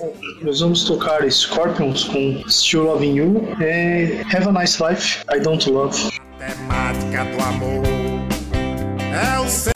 Nós 0.42 0.61
vamos 0.61 0.85
tocar 0.85 1.29
Scorpions 1.31 2.05
com 2.05 2.42
Still 2.49 2.83
Loving 2.85 3.14
You 3.16 3.49
e 3.61 4.23
Have 4.35 4.49
a 4.49 4.53
Nice 4.53 4.83
Life, 4.83 5.19
I 5.35 5.40
Don't 5.40 5.71
Love. 5.71 6.11
temática 6.38 7.25
do 7.25 7.42
amor 7.42 7.83
é 9.01 9.40
o 9.40 9.49
seu. 9.49 9.75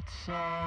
Don't, 0.00 0.57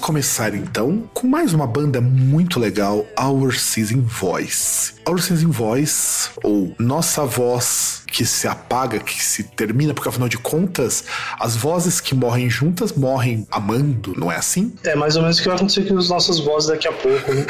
começar 0.00 0.54
então 0.54 1.08
com 1.12 1.26
mais 1.26 1.52
uma 1.52 1.66
banda 1.66 2.00
muito 2.00 2.58
legal, 2.58 3.06
Our 3.20 3.54
Season 3.54 4.00
Voice. 4.00 4.94
Our 5.06 5.20
Season 5.20 5.50
Voice, 5.50 6.30
ou 6.42 6.74
Nossa 6.78 7.26
Voz 7.26 8.02
que 8.06 8.24
se 8.24 8.48
apaga, 8.48 8.98
que 8.98 9.22
se 9.22 9.44
termina, 9.44 9.94
porque 9.94 10.08
afinal 10.08 10.28
de 10.28 10.38
contas, 10.38 11.04
as 11.38 11.54
vozes 11.54 12.00
que 12.00 12.14
morrem 12.14 12.50
juntas 12.50 12.92
morrem 12.92 13.46
amando, 13.50 14.14
não 14.16 14.32
é 14.32 14.36
assim? 14.36 14.74
É 14.82 14.96
mais 14.96 15.16
ou 15.16 15.22
menos 15.22 15.38
o 15.38 15.42
que 15.42 15.48
vai 15.48 15.56
acontecer 15.56 15.86
com 15.86 15.96
as 15.96 16.08
nossas 16.08 16.40
vozes 16.40 16.70
daqui 16.70 16.88
a 16.88 16.92
pouco. 16.92 17.32
Né? 17.32 17.46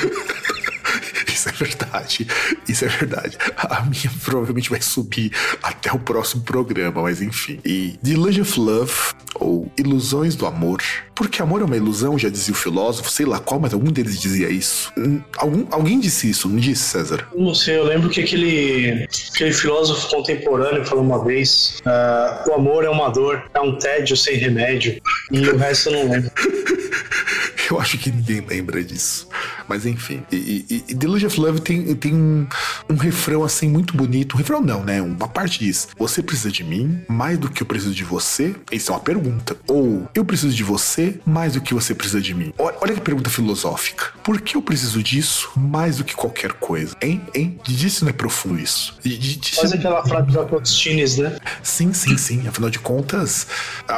Verdade. 1.61 2.27
Isso 2.67 2.87
é 2.87 2.89
verdade. 2.89 3.37
A 3.55 3.83
minha 3.83 4.11
provavelmente 4.25 4.71
vai 4.71 4.81
subir 4.81 5.31
até 5.63 5.93
o 5.93 5.99
próximo 5.99 6.43
programa, 6.43 7.03
mas 7.03 7.21
enfim. 7.21 7.61
E 7.65 7.99
The 8.03 8.13
Illusion 8.13 8.43
of 8.43 8.59
Love, 8.59 8.93
ou 9.35 9.71
Ilusões 9.77 10.35
do 10.35 10.47
Amor. 10.47 10.83
Porque 11.15 11.43
amor 11.43 11.61
é 11.61 11.65
uma 11.65 11.77
ilusão, 11.77 12.19
já 12.19 12.31
dizia 12.31 12.55
o 12.55 12.57
filósofo, 12.57 13.11
sei 13.11 13.27
lá 13.27 13.39
qual, 13.39 13.61
mas 13.61 13.75
algum 13.75 13.93
deles 13.93 14.19
dizia 14.19 14.49
isso. 14.49 14.91
Hum, 14.97 15.21
Algum, 15.37 15.67
alguém 15.71 16.01
disse 16.01 16.31
isso, 16.31 16.49
não 16.49 16.57
disse, 16.57 16.83
César? 16.83 17.29
Não 17.37 17.55
sei, 17.55 17.77
eu 17.79 17.85
lembro 17.85 18.09
que 18.09 18.23
aquele, 18.23 19.07
aquele 19.35 19.53
filósofo 19.53 20.09
contemporâneo 20.09 20.83
falou 20.87 21.05
uma 21.05 21.23
vez: 21.23 21.79
ah, 21.85 22.45
o 22.49 22.55
amor 22.55 22.85
é 22.85 22.89
uma 22.89 23.11
dor, 23.11 23.45
é 23.53 23.61
um 23.61 23.77
tédio 23.77 24.17
sem 24.17 24.37
remédio. 24.39 24.99
E 25.31 25.41
o 25.41 25.57
resto 25.59 25.91
eu 25.91 26.05
não 26.05 26.11
lembro. 26.11 26.31
Eu 27.71 27.79
acho 27.79 27.99
que 27.99 28.11
ninguém 28.11 28.41
lembra 28.41 28.83
disso. 28.83 29.29
Mas 29.71 29.87
enfim. 29.87 30.21
E, 30.33 30.67
e, 30.69 30.85
e 30.89 30.95
The 30.97 31.07
Illusion 31.07 31.29
of 31.29 31.41
Love 31.41 31.61
tem, 31.61 31.95
tem 31.95 32.13
um, 32.13 32.45
um 32.91 32.97
refrão 32.97 33.45
assim 33.45 33.69
muito 33.69 33.97
bonito. 33.97 34.35
Um 34.35 34.39
refrão 34.39 34.61
não, 34.61 34.83
né? 34.85 35.01
Uma 35.01 35.29
parte 35.29 35.61
diz: 35.61 35.87
Você 35.97 36.21
precisa 36.23 36.51
de 36.51 36.65
mim 36.65 37.01
mais 37.09 37.39
do 37.39 37.49
que 37.49 37.63
eu 37.63 37.67
preciso 37.67 37.95
de 37.95 38.03
você? 38.03 38.55
Isso 38.73 38.91
é 38.91 38.95
uma 38.95 39.01
pergunta. 39.01 39.57
Ou 39.69 40.09
eu 40.13 40.25
preciso 40.25 40.53
de 40.55 40.65
você 40.65 41.21
mais 41.25 41.53
do 41.55 41.61
que 41.61 41.73
você 41.73 41.95
precisa 41.95 42.21
de 42.21 42.35
mim? 42.35 42.53
Olha, 42.59 42.77
olha 42.81 42.95
que 42.95 43.01
pergunta 43.01 43.31
filosófica. 43.31 44.07
Por 44.25 44.41
que 44.41 44.57
eu 44.57 44.63
preciso 44.63 45.01
disso 45.03 45.51
mais 45.57 45.99
do 45.99 46.05
que 46.05 46.15
qualquer 46.17 46.53
coisa? 46.55 46.97
Hein? 47.01 47.23
Hein? 47.33 47.59
Disso 47.65 48.05
não 48.05 48.11
é 48.11 48.13
profundo 48.13 48.59
isso. 48.59 48.99
De- 49.05 49.17
de- 49.17 49.37
disso- 49.37 49.61
Quase 49.61 49.75
aquela 49.77 50.05
frase 50.05 50.33
da 50.33 50.45
Tostines, 50.45 51.17
né? 51.19 51.37
Sim, 51.63 51.93
sim, 51.93 52.17
sim. 52.19 52.49
Afinal 52.49 52.71
de 52.71 52.81
contas, 52.81 53.47
a- 53.87 53.93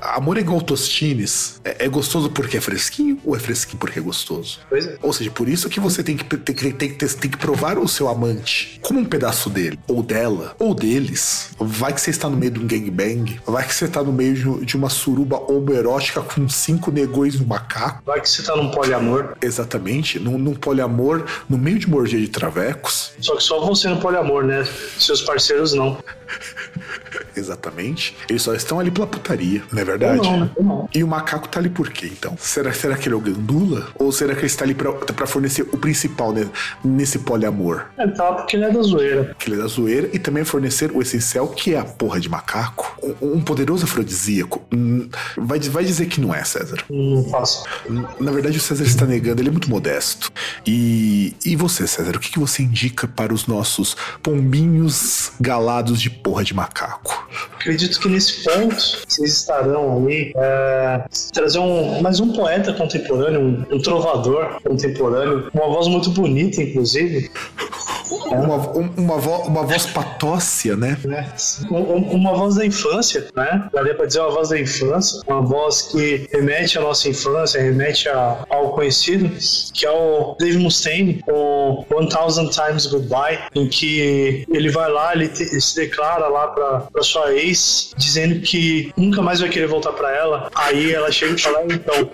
a- 0.00 0.16
amor 0.16 0.38
é 0.38 0.40
igual 0.40 0.60
Tostines. 0.62 1.60
É, 1.64 1.84
é 1.84 1.88
gostoso 1.88 2.30
porque 2.30 2.56
é 2.56 2.60
fresquinho 2.60 3.20
ou 3.24 3.36
é 3.36 3.38
fresquinho 3.38 3.78
porque 3.78 3.98
é 3.98 4.02
gostoso? 4.02 4.60
Pois 4.70 4.86
é. 4.86 4.96
Ou 5.02 5.12
seja, 5.18 5.30
por 5.30 5.48
isso 5.48 5.68
que 5.68 5.80
você 5.80 6.02
tem 6.02 6.16
que, 6.16 6.24
tem, 6.24 6.54
tem, 6.72 6.90
ter- 6.94 7.14
tem 7.14 7.30
que 7.30 7.36
provar 7.38 7.78
o 7.78 7.88
seu 7.88 8.08
amante 8.08 8.78
como 8.82 9.00
um 9.00 9.04
pedaço 9.04 9.50
dele, 9.50 9.78
ou 9.86 10.02
dela, 10.02 10.54
ou 10.58 10.74
deles. 10.74 11.50
Vai 11.58 11.92
que 11.92 12.00
você 12.00 12.10
está 12.10 12.28
no 12.28 12.36
meio 12.36 12.52
de 12.52 12.60
um 12.60 12.66
gangbang, 12.66 13.40
vai 13.46 13.66
que 13.66 13.74
você 13.74 13.84
está 13.84 14.02
no 14.02 14.12
meio 14.12 14.64
de, 14.64 14.76
uma 14.76 14.88
suruba 14.88 15.38
homoerótica 15.50 16.20
com 16.22 16.48
cinco 16.48 16.90
negões 16.90 17.40
um 17.40 17.44
macaco. 17.46 18.02
Vai 18.04 18.20
que 18.20 18.28
você 18.28 18.42
tá 18.42 18.56
num 18.56 18.70
poliamor. 18.70 19.36
Exatamente, 19.42 20.18
num, 20.18 20.38
num 20.38 20.54
poliamor, 20.54 21.24
no 21.48 21.58
meio 21.58 21.78
de 21.78 21.86
uma 21.86 21.96
orgia 21.98 22.20
de 22.20 22.28
travecos. 22.28 23.12
Só 23.20 23.36
que 23.36 23.42
só 23.42 23.60
você 23.64 23.88
no 23.88 23.98
poliamor, 24.00 24.44
né? 24.44 24.66
Seus 24.98 25.22
parceiros 25.22 25.72
não. 25.72 25.98
Exatamente. 27.36 28.16
Eles 28.28 28.42
só 28.42 28.54
estão 28.54 28.78
ali 28.80 28.90
pela 28.90 29.06
putaria, 29.06 29.62
não 29.72 29.80
é 29.80 29.84
verdade? 29.84 30.18
Ou 30.18 30.24
não, 30.24 30.40
né? 30.40 30.50
Não. 30.60 30.88
E 30.94 31.02
o 31.04 31.08
macaco 31.08 31.48
tá 31.48 31.58
ali 31.60 31.68
por 31.68 31.90
quê, 31.90 32.06
então? 32.06 32.36
Será, 32.38 32.72
será 32.72 32.96
que 32.96 33.08
ele 33.08 33.14
é 33.14 33.18
o 33.18 33.20
gandula? 33.20 33.88
Ou 33.94 34.10
será 34.12 34.34
que 34.34 34.40
ele 34.40 34.46
está 34.46 34.64
ali 34.64 34.74
pra, 34.74 34.92
pra 35.12 35.26
fornecer 35.26 35.62
o 35.72 35.78
principal 35.78 36.32
né, 36.32 36.48
nesse 36.84 37.18
poliamor? 37.20 37.86
Ele 37.98 38.12
tá 38.12 38.30
lá 38.30 38.36
porque 38.36 38.56
ele 38.56 38.64
é 38.64 38.70
da 38.70 38.82
zoeira. 38.82 39.36
Que 39.38 39.50
ele 39.50 39.60
é 39.60 39.62
da 39.62 39.68
zoeira 39.68 40.08
e 40.12 40.18
também 40.18 40.44
fornecer 40.44 40.90
o 40.92 41.00
essencial, 41.00 41.48
que 41.48 41.74
é 41.74 41.78
a 41.78 41.84
porra 41.84 42.20
de 42.20 42.28
macaco. 42.28 42.96
Um, 43.20 43.40
poderoso 43.40 43.84
afrodisíaco. 43.84 44.62
Hum, 44.72 45.08
Vai, 45.36 45.58
vai 45.60 45.84
dizer 45.84 46.06
que 46.06 46.20
não 46.20 46.34
é, 46.34 46.42
César. 46.44 46.78
Não 46.90 47.24
faço. 47.24 47.64
Na 48.18 48.30
verdade, 48.30 48.58
o 48.58 48.60
César 48.60 48.84
está 48.84 49.06
negando, 49.06 49.40
ele 49.40 49.48
é 49.48 49.52
muito 49.52 49.70
modesto. 49.70 50.30
E, 50.66 51.34
e 51.44 51.56
você, 51.56 51.86
César, 51.86 52.16
o 52.16 52.18
que, 52.18 52.30
que 52.30 52.38
você 52.38 52.62
indica 52.62 53.06
para 53.06 53.32
os 53.32 53.46
nossos 53.46 53.96
pombinhos 54.22 55.32
galados 55.40 56.00
de 56.00 56.10
porra 56.10 56.44
de 56.44 56.54
macaco? 56.54 57.28
Acredito 57.54 57.98
que 58.00 58.08
nesse 58.08 58.44
ponto 58.44 58.76
vocês 59.06 59.32
estarão 59.32 59.98
ali 59.98 60.32
é, 60.36 61.04
trazer 61.32 61.58
um, 61.58 62.00
mais 62.00 62.20
um 62.20 62.32
poeta 62.32 62.72
contemporâneo, 62.72 63.40
um, 63.40 63.76
um 63.76 63.82
trovador 63.82 64.60
contemporâneo, 64.62 64.97
uma 65.02 65.66
voz 65.68 65.86
muito 65.88 66.10
bonita, 66.10 66.62
inclusive. 66.62 67.30
Uma, 68.30 68.56
um- 68.76 68.90
uma, 68.96 69.18
vo- 69.18 69.42
uma 69.46 69.62
voz 69.64 69.86
patócia, 69.86 70.76
né? 70.76 70.96
Um- 71.70 71.76
um- 71.76 72.18
Uma 72.18 72.34
voz 72.34 72.54
da 72.56 72.64
infância, 72.66 73.26
né? 73.36 73.68
Daria 73.72 73.94
pra 73.94 74.06
dizer 74.06 74.20
uma 74.20 74.30
voz 74.30 74.48
da 74.50 74.58
infância, 74.58 75.20
uma 75.26 75.40
voz 75.42 75.82
que 75.82 76.26
remete 76.32 76.78
à 76.78 76.80
nossa 76.80 77.08
infância, 77.08 77.60
remete 77.60 78.08
a- 78.08 78.44
ao 78.50 78.70
conhecido, 78.72 79.30
que 79.72 79.86
é 79.86 79.90
o 79.90 80.34
Dave 80.38 80.58
Mustaine, 80.58 81.22
o 81.28 81.84
One 81.94 82.08
Thousand 82.08 82.48
Times 82.50 82.86
Goodbye, 82.86 83.38
em 83.54 83.68
que 83.68 84.44
ele 84.50 84.70
vai 84.70 84.90
lá, 84.90 85.14
ele, 85.14 85.28
te- 85.28 85.42
ele 85.44 85.60
se 85.60 85.74
declara 85.76 86.28
lá 86.28 86.48
pra, 86.48 86.80
pra 86.92 87.02
sua 87.02 87.32
ex, 87.34 87.92
dizendo 87.96 88.40
que 88.40 88.92
nunca 88.96 89.22
mais 89.22 89.40
vai 89.40 89.48
querer 89.48 89.66
voltar 89.68 89.92
pra 89.92 90.10
ela. 90.14 90.50
Aí 90.54 90.92
ela 90.92 91.10
chega 91.12 91.34
e 91.34 91.38
fala, 91.40 91.62
então, 91.64 92.10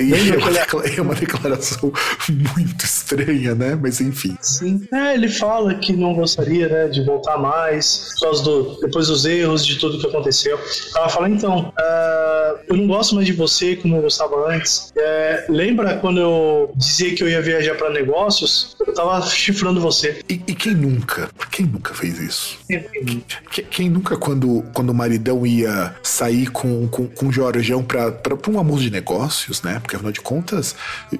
E 0.00 0.32
é, 0.32 0.36
uma 0.36 0.50
decla- 0.50 0.84
é 0.86 1.00
uma 1.00 1.14
declaração 1.14 1.92
muito 2.56 2.84
estranha, 2.84 3.54
né? 3.54 3.78
Mas 3.80 4.00
enfim. 4.00 4.36
Sim. 4.40 4.86
É, 4.92 5.14
ele 5.14 5.28
fala 5.28 5.74
que 5.74 5.92
não 5.92 6.14
gostaria, 6.14 6.68
né, 6.68 6.88
de 6.88 7.04
voltar 7.04 7.38
mais, 7.38 8.10
por 8.14 8.26
causa 8.26 8.44
do, 8.44 8.80
depois 8.80 9.08
dos 9.08 9.24
erros, 9.24 9.64
de 9.66 9.78
tudo 9.78 9.98
que 9.98 10.06
aconteceu. 10.06 10.58
Ela 10.94 11.08
fala, 11.08 11.28
então, 11.28 11.72
ah, 11.78 12.37
eu 12.66 12.76
não 12.76 12.86
gosto 12.86 13.14
mais 13.14 13.26
de 13.26 13.32
você 13.32 13.76
como 13.76 13.96
eu 13.96 14.02
gostava 14.02 14.50
antes. 14.50 14.92
É, 14.96 15.46
lembra 15.48 15.96
quando 15.98 16.20
eu 16.20 16.72
dizia 16.76 17.14
que 17.14 17.22
eu 17.22 17.28
ia 17.28 17.40
viajar 17.42 17.74
para 17.76 17.90
negócios? 17.90 18.76
Eu 18.86 18.92
tava 18.94 19.20
chifrando 19.26 19.80
você. 19.80 20.20
E, 20.28 20.34
e 20.46 20.54
quem 20.54 20.74
nunca? 20.74 21.28
Quem 21.50 21.66
nunca 21.66 21.94
fez 21.94 22.18
isso? 22.18 22.58
Que- 23.50 23.62
Quem 23.62 23.88
nunca, 23.90 24.16
quando, 24.16 24.64
quando 24.74 24.90
o 24.90 24.94
maridão 24.94 25.46
ia 25.46 25.94
sair 26.02 26.48
com, 26.50 26.88
com, 26.88 27.06
com 27.06 27.26
o 27.28 27.32
Jorjão 27.32 27.82
pra, 27.82 28.10
pra, 28.12 28.36
pra 28.36 28.50
um 28.52 28.58
almoço 28.58 28.82
de 28.82 28.90
negócios, 28.90 29.62
né? 29.62 29.78
Porque 29.80 29.96
afinal 29.96 30.12
de 30.12 30.20
contas, 30.20 30.74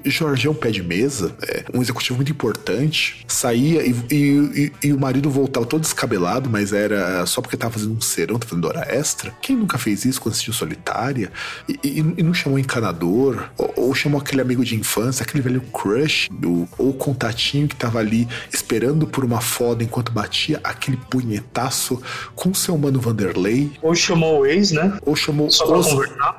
Jorjão 0.05 0.53
pé 0.53 0.71
de 0.71 0.81
mesa, 0.83 1.35
é 1.47 1.63
um 1.73 1.81
executivo 1.81 2.15
muito 2.17 2.31
importante, 2.31 3.25
saía 3.27 3.83
e, 3.85 3.95
e, 4.09 4.15
e- 4.83 4.87
e 4.87 4.93
o 4.93 4.99
marido 4.99 5.29
voltava 5.29 5.65
todo 5.65 5.81
descabelado, 5.81 6.49
mas 6.49 6.73
era 6.73 7.25
só 7.25 7.41
porque 7.41 7.57
tava 7.57 7.73
fazendo 7.73 7.93
um 7.95 8.01
serão, 8.01 8.37
tava 8.39 8.49
fazendo 8.49 8.67
hora 8.67 8.85
extra. 8.89 9.31
Quem 9.41 9.55
nunca 9.55 9.77
fez 9.77 10.05
isso 10.05 10.21
quando 10.21 10.33
assistiu 10.33 10.53
Solitária? 10.53 11.28
E, 11.67 11.79
e- 11.83 12.13
e 12.17 12.23
não 12.23 12.33
chamou 12.33 12.57
encanador? 12.59 13.49
Ou, 13.57 13.73
ou 13.77 13.95
chamou 13.95 14.19
aquele 14.19 14.41
amigo 14.41 14.63
de 14.63 14.75
infância, 14.75 15.23
aquele 15.23 15.41
velho 15.41 15.61
crush, 15.61 16.27
do, 16.31 16.67
ou 16.77 16.89
o 16.89 16.93
contatinho 16.93 17.67
que 17.67 17.75
tava 17.75 17.99
ali 17.99 18.27
esperando 18.53 19.05
por 19.07 19.23
uma 19.23 19.41
foda 19.41 19.83
enquanto 19.83 20.11
batia 20.11 20.59
aquele 20.63 20.97
punhetaço 21.09 22.01
com 22.35 22.53
seu 22.53 22.77
mano 22.77 22.99
Vanderlei? 22.99 23.71
Ou 23.81 23.93
chamou 23.95 24.41
o 24.41 24.45
ex, 24.45 24.71
né? 24.71 24.97
Ou 25.05 25.15
chamou 25.15 25.49
Só 25.51 25.77
os, 25.77 25.87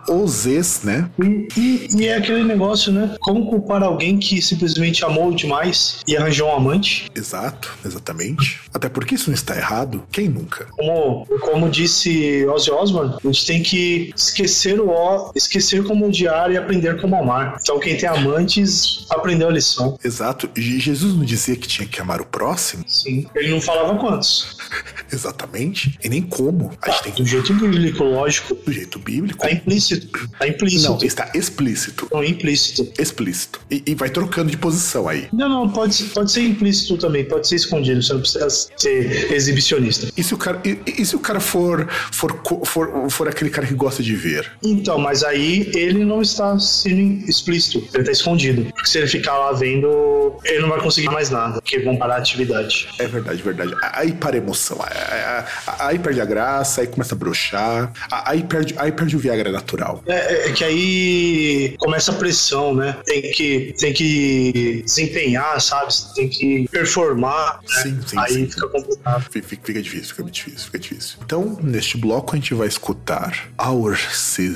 os 0.08 0.46
ex, 0.46 0.82
né? 0.82 1.08
E, 1.22 1.48
e- 1.56 1.88
e 1.96 2.06
é 2.06 2.16
aquele 2.16 2.44
negócio, 2.44 2.92
né? 2.92 3.14
Como 3.20 3.46
culpar 3.48 3.82
alguém 3.82 4.18
que 4.18 4.40
simplesmente 4.42 5.04
amou 5.04 5.32
demais 5.34 6.00
e 6.06 6.16
arranjou 6.16 6.48
um 6.48 6.54
amante? 6.56 7.08
Exato, 7.14 7.70
exatamente. 7.84 8.60
Até 8.72 8.88
porque 8.88 9.14
isso 9.14 9.30
não 9.30 9.34
está 9.34 9.56
errado. 9.56 10.02
Quem 10.10 10.28
nunca? 10.28 10.66
Como, 10.76 11.26
como 11.40 11.68
disse 11.68 12.44
Ozzy 12.46 12.70
Osbourne, 12.70 13.14
a 13.22 13.26
gente 13.26 13.46
tem 13.46 13.62
que 13.62 14.12
esquecer 14.16 14.79
o 14.80 14.88
ó, 14.90 15.30
esquecer 15.34 15.84
como 15.84 16.06
odiar 16.06 16.50
e 16.50 16.56
aprender 16.56 17.00
como 17.00 17.16
amar. 17.16 17.56
Então 17.60 17.78
quem 17.78 17.96
tem 17.96 18.08
amantes 18.08 19.06
aprendeu 19.10 19.48
a 19.48 19.52
lição. 19.52 19.98
Exato. 20.04 20.48
Je- 20.56 20.78
Jesus 20.78 21.14
não 21.14 21.24
dizia 21.24 21.56
que 21.56 21.68
tinha 21.68 21.86
que 21.86 22.00
amar 22.00 22.20
o 22.20 22.26
próximo? 22.26 22.84
Sim. 22.86 23.26
Ele 23.34 23.50
não 23.50 23.60
falava 23.60 23.96
quantos. 23.98 24.56
Exatamente. 25.12 25.98
E 26.02 26.08
nem 26.08 26.22
como. 26.22 26.70
A 26.82 26.90
gente 26.90 27.02
tem 27.02 27.12
que 27.12 27.22
Do 27.22 27.28
jeito 27.28 27.52
bíblico, 27.54 28.04
lógico. 28.04 28.54
do 28.54 28.72
jeito 28.72 28.98
bíblico. 28.98 29.38
Tá 29.40 29.50
implícito. 29.50 30.28
Tá 30.38 30.46
implícito. 30.48 30.90
Não, 30.90 30.98
está 31.02 31.30
explícito. 31.34 32.08
Não, 32.12 32.22
implícito. 32.24 32.90
Explícito. 33.00 33.60
E, 33.70 33.82
e 33.86 33.94
vai 33.94 34.08
trocando 34.10 34.50
de 34.50 34.56
posição 34.56 35.08
aí. 35.08 35.28
Não, 35.32 35.48
não, 35.48 35.68
pode, 35.70 35.94
ser- 35.94 36.04
pode 36.10 36.30
ser 36.30 36.42
implícito 36.42 36.96
também, 36.96 37.24
pode 37.24 37.48
ser 37.48 37.56
escondido, 37.56 38.02
você 38.02 38.12
não 38.12 38.20
precisa 38.20 38.48
ser 38.76 39.32
exibicionista. 39.32 40.08
E 40.16 40.22
se 40.22 40.32
o 40.34 40.36
cara, 40.36 40.60
e, 40.64 40.78
e 40.86 41.04
se 41.04 41.16
o 41.16 41.18
cara 41.20 41.40
for, 41.40 41.88
for, 42.12 42.40
for, 42.64 43.10
for 43.10 43.28
aquele 43.28 43.50
cara 43.50 43.66
que 43.66 43.74
gosta 43.74 44.02
de 44.02 44.14
ver? 44.14 44.50
Então, 44.70 44.98
mas 44.98 45.22
aí 45.22 45.70
ele 45.74 46.04
não 46.04 46.22
está 46.22 46.58
sendo 46.58 47.28
explícito, 47.28 47.78
ele 47.92 48.02
está 48.02 48.12
escondido. 48.12 48.64
Porque 48.72 48.86
se 48.88 48.98
ele 48.98 49.06
ficar 49.08 49.36
lá 49.36 49.52
vendo, 49.52 50.36
ele 50.44 50.60
não 50.60 50.68
vai 50.68 50.80
conseguir 50.80 51.08
mais 51.10 51.30
nada, 51.30 51.60
porque 51.60 51.78
vão 51.80 51.96
parar 51.96 52.14
a 52.16 52.18
atividade. 52.18 52.88
É 52.98 53.06
verdade, 53.06 53.42
verdade. 53.42 53.74
Aí 53.92 54.12
para 54.12 54.36
a 54.36 54.38
emoção. 54.38 54.78
é, 54.90 55.44
aí 55.78 55.98
perde 55.98 56.20
a 56.20 56.24
graça, 56.24 56.80
aí 56.82 56.86
começa 56.86 57.14
a 57.14 57.18
broxar, 57.18 57.92
aí 58.10 58.42
perde, 58.42 58.74
aí 58.78 58.92
perde 58.92 59.16
o 59.16 59.18
Viagra 59.18 59.50
natural. 59.50 60.02
É, 60.06 60.48
é 60.48 60.52
que 60.52 60.64
aí 60.64 61.74
começa 61.78 62.12
a 62.12 62.14
pressão, 62.14 62.74
né? 62.74 62.96
Tem 63.04 63.22
que, 63.32 63.74
tem 63.78 63.92
que 63.92 64.82
desempenhar, 64.84 65.60
sabe? 65.60 65.92
Tem 66.14 66.28
que 66.28 66.68
performar. 66.70 67.60
né? 67.62 67.82
Sim, 67.82 68.00
sim, 68.06 68.18
Aí 68.18 68.32
sim. 68.34 68.46
fica 68.50 68.68
complicado. 68.68 69.24
Fica, 69.30 69.46
fica- 69.48 69.80
difícil, 69.82 70.08
fica 70.08 70.22
muito 70.22 70.34
difícil, 70.34 70.60
fica 70.66 70.78
difícil. 70.78 71.18
Então, 71.24 71.58
neste 71.62 71.96
bloco, 71.96 72.34
a 72.34 72.36
gente 72.36 72.52
vai 72.54 72.68
escutar 72.68 73.48
Our 73.58 73.96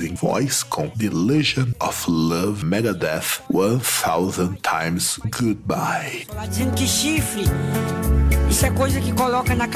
Season 0.04 0.14
Voice 0.16 0.64
com 0.64 0.88
The 0.90 1.08
Legend 1.10 1.74
of 1.80 2.04
Love 2.10 2.64
Megadeth 2.64 3.40
1000 3.50 4.58
Times 4.62 5.18
Goodbye. 5.30 6.26
Dizendo 6.48 6.74
que 6.74 6.86
chifre, 6.86 7.44
isso 8.50 8.66
é 8.66 8.70
coisa 8.70 9.00
que 9.00 9.12
coloca 9.12 9.54
na 9.54 9.68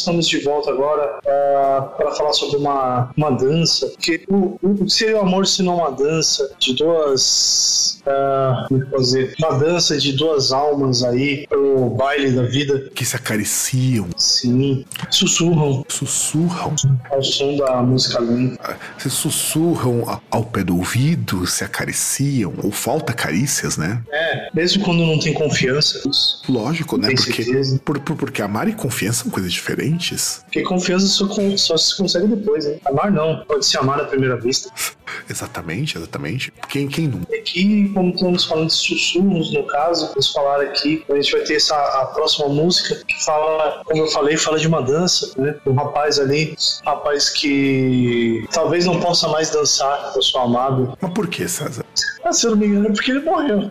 estamos 0.00 0.28
de 0.28 0.38
volta 0.40 0.70
agora 0.70 1.18
para 1.22 2.12
falar 2.12 2.32
sobre 2.32 2.56
uma, 2.58 3.10
uma 3.16 3.30
dança. 3.30 3.92
Que 3.98 4.24
o, 4.28 4.58
o 4.62 4.74
que 4.84 4.90
seria 4.90 5.18
o 5.18 5.20
amor 5.20 5.46
se 5.46 5.62
não 5.62 5.76
uma 5.78 5.90
dança 5.90 6.50
de 6.58 6.74
duas. 6.74 8.00
ah, 8.06 8.66
como 8.68 8.82
é 8.82 8.86
posso 8.86 9.04
dizer? 9.04 9.34
Uma 9.38 9.58
dança 9.58 9.96
de 9.98 10.12
duas 10.12 10.52
almas 10.52 11.02
aí 11.02 11.46
baile 11.90 12.30
da 12.32 12.42
vida. 12.42 12.90
Que 12.94 13.04
se 13.04 13.16
acariciam, 13.16 14.08
Sim, 14.16 14.84
sussurram 15.10 15.84
sussurram, 15.88 16.74
ao 17.10 17.22
som 17.22 17.56
da 17.56 17.82
música 17.82 18.18
lenta. 18.20 18.76
se 18.98 19.08
sussurram 19.10 20.20
ao 20.30 20.44
pé 20.44 20.64
do 20.64 20.76
ouvido, 20.76 21.46
se 21.46 21.64
acariciam, 21.64 22.52
ou 22.62 22.70
falta 22.70 23.12
carícias, 23.12 23.76
né? 23.76 24.02
É, 24.10 24.48
mesmo 24.54 24.82
quando 24.84 25.04
não 25.04 25.18
tem 25.18 25.32
confiança. 25.34 26.00
Lógico, 26.48 26.96
né? 26.96 27.08
Porque, 27.14 27.44
por, 27.84 27.98
por- 28.00 28.16
porque 28.16 28.42
amar 28.42 28.68
e 28.68 28.72
confiança 28.72 29.22
são 29.22 29.30
coisas 29.30 29.52
diferentes. 29.52 30.40
Porque 30.44 30.62
confiança 30.62 31.06
só, 31.06 31.26
só 31.56 31.76
se 31.76 31.96
consegue 31.96 32.26
depois, 32.28 32.66
hein? 32.66 32.80
Amar 32.84 33.10
não, 33.12 33.44
pode 33.46 33.64
se 33.66 33.76
amar 33.78 34.00
à 34.00 34.04
primeira 34.04 34.36
vista. 34.36 34.70
Exatamente, 35.28 35.96
exatamente. 35.96 36.52
Quem, 36.68 36.88
quem 36.88 37.08
nunca? 37.08 37.34
Aqui, 37.34 37.90
como 37.94 38.10
estamos 38.10 38.44
falando 38.44 38.68
de 38.68 38.74
sussurros, 38.74 39.52
no 39.52 39.66
caso, 39.66 40.08
vamos 40.08 40.32
falar 40.32 40.60
aqui, 40.60 41.04
a 41.08 41.14
gente 41.14 41.32
vai 41.32 41.40
ter 41.42 41.56
essa 41.56 41.74
a 41.74 42.06
próxima 42.06 42.48
música 42.48 43.02
que 43.06 43.24
fala, 43.24 43.82
como 43.84 44.02
eu 44.02 44.08
falei, 44.08 44.36
fala 44.36 44.58
de 44.58 44.68
uma 44.68 44.82
dança, 44.82 45.32
né? 45.36 45.54
Um 45.66 45.74
rapaz 45.74 46.18
ali, 46.18 46.56
rapaz 46.84 47.30
que 47.30 48.46
talvez 48.52 48.86
não 48.86 49.00
possa 49.00 49.28
mais 49.28 49.50
dançar 49.50 50.12
com 50.12 50.20
o 50.20 50.22
seu 50.22 50.40
amado. 50.40 50.96
Mas 51.00 51.12
por 51.12 51.28
que, 51.28 51.48
César? 51.48 51.84
Ah, 52.24 52.32
se 52.32 52.46
eu 52.46 52.52
não 52.52 52.58
me 52.58 52.66
engano, 52.66 52.88
é 52.88 52.92
porque 52.92 53.10
ele 53.10 53.20
morreu. 53.20 53.70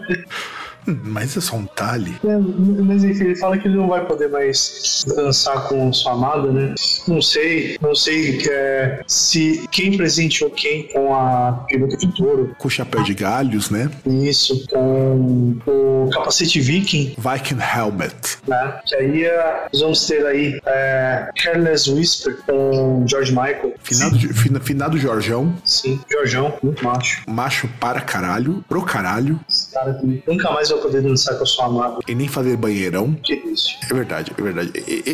Mas 0.86 1.36
é 1.38 1.42
só 1.42 1.56
um 1.56 1.66
talhe. 1.66 2.16
É, 2.26 2.38
mas 2.84 3.04
enfim, 3.04 3.26
ele 3.26 3.36
fala 3.36 3.58
que 3.58 3.68
ele 3.68 3.78
não 3.78 3.88
vai 3.88 4.06
poder 4.06 4.30
mais 4.30 5.04
dançar 5.16 5.68
com 5.68 5.92
sua 5.94 6.14
amada, 6.14 6.52
né? 6.52 6.74
Não 7.08 7.22
sei, 7.22 7.78
não 7.82 7.94
sei 7.96 8.42
é, 8.50 9.02
se 9.08 9.68
quem 9.72 9.96
presenteou 9.98 10.50
quem 10.52 10.88
com 10.88 11.14
a 11.16 11.66
peruca 11.68 11.96
de 11.98 12.08
touro. 12.16 12.56
Com 12.58 12.68
o 12.68 12.72
chapéu 12.72 13.04
de 13.04 13.14
galhos, 13.14 13.70
né? 13.70 13.90
Isso, 14.06 14.66
com 14.70 15.58
o 15.66 16.10
capacete 16.12 16.60
viking, 16.60 17.16
Viking 17.18 17.58
Helmet. 17.62 18.38
né? 18.48 18.80
Que 18.86 18.96
aí 18.96 19.26
é, 19.26 19.68
nós 19.72 19.82
vamos 19.82 20.06
ter 20.08 20.26
aí 20.26 20.60
é, 20.66 21.30
Careless 21.42 21.92
Whisper 21.92 22.38
com 22.46 23.06
George 23.08 23.32
Michael. 23.32 23.74
Finado, 23.84 24.18
fina- 24.34 24.60
finado 24.60 24.98
Jorjão, 24.98 25.54
Sim, 25.66 26.00
Jorjão, 26.12 26.58
muito 26.64 26.84
macho. 26.84 27.22
macho 27.28 27.70
para 27.80 28.02
caralho, 28.02 28.64
pro 28.68 28.82
caralho, 28.84 29.40
Esse 29.50 29.72
cara 29.72 29.94
que 29.94 30.24
nunca 30.28 30.52
mais 30.52 30.69
vai 30.70 30.82
poder 30.82 31.02
dançar 31.02 31.36
com 31.38 31.44
a 31.44 31.46
sua 31.46 31.66
amada. 31.66 32.00
e 32.08 32.16
nem 32.16 32.28
fazer 32.28 32.56
banheirão. 32.58 33.14
Que 33.24 33.34
isso. 33.34 33.70
É 33.90 33.94
verdade, 33.94 34.32
é 34.38 34.42
verdade. 34.42 34.72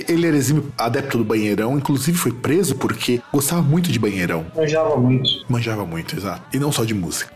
Ele 0.08 0.28
era 0.28 0.36
exímio 0.36 0.72
adepto 0.78 1.18
do 1.18 1.24
banheirão, 1.24 1.78
inclusive 1.78 2.18
foi 2.18 2.32
preso 2.32 2.76
porque 2.76 3.22
gostava 3.32 3.62
muito 3.62 3.92
de 3.92 4.00
banheirão. 4.00 4.46
Manjava 4.56 4.96
muito. 4.98 5.30
Manjava 5.50 5.86
muito, 5.86 6.16
exato. 6.16 6.42
E 6.54 6.60
não 6.60 6.72
só 6.72 6.84
de 6.84 6.94
música. 6.94 7.32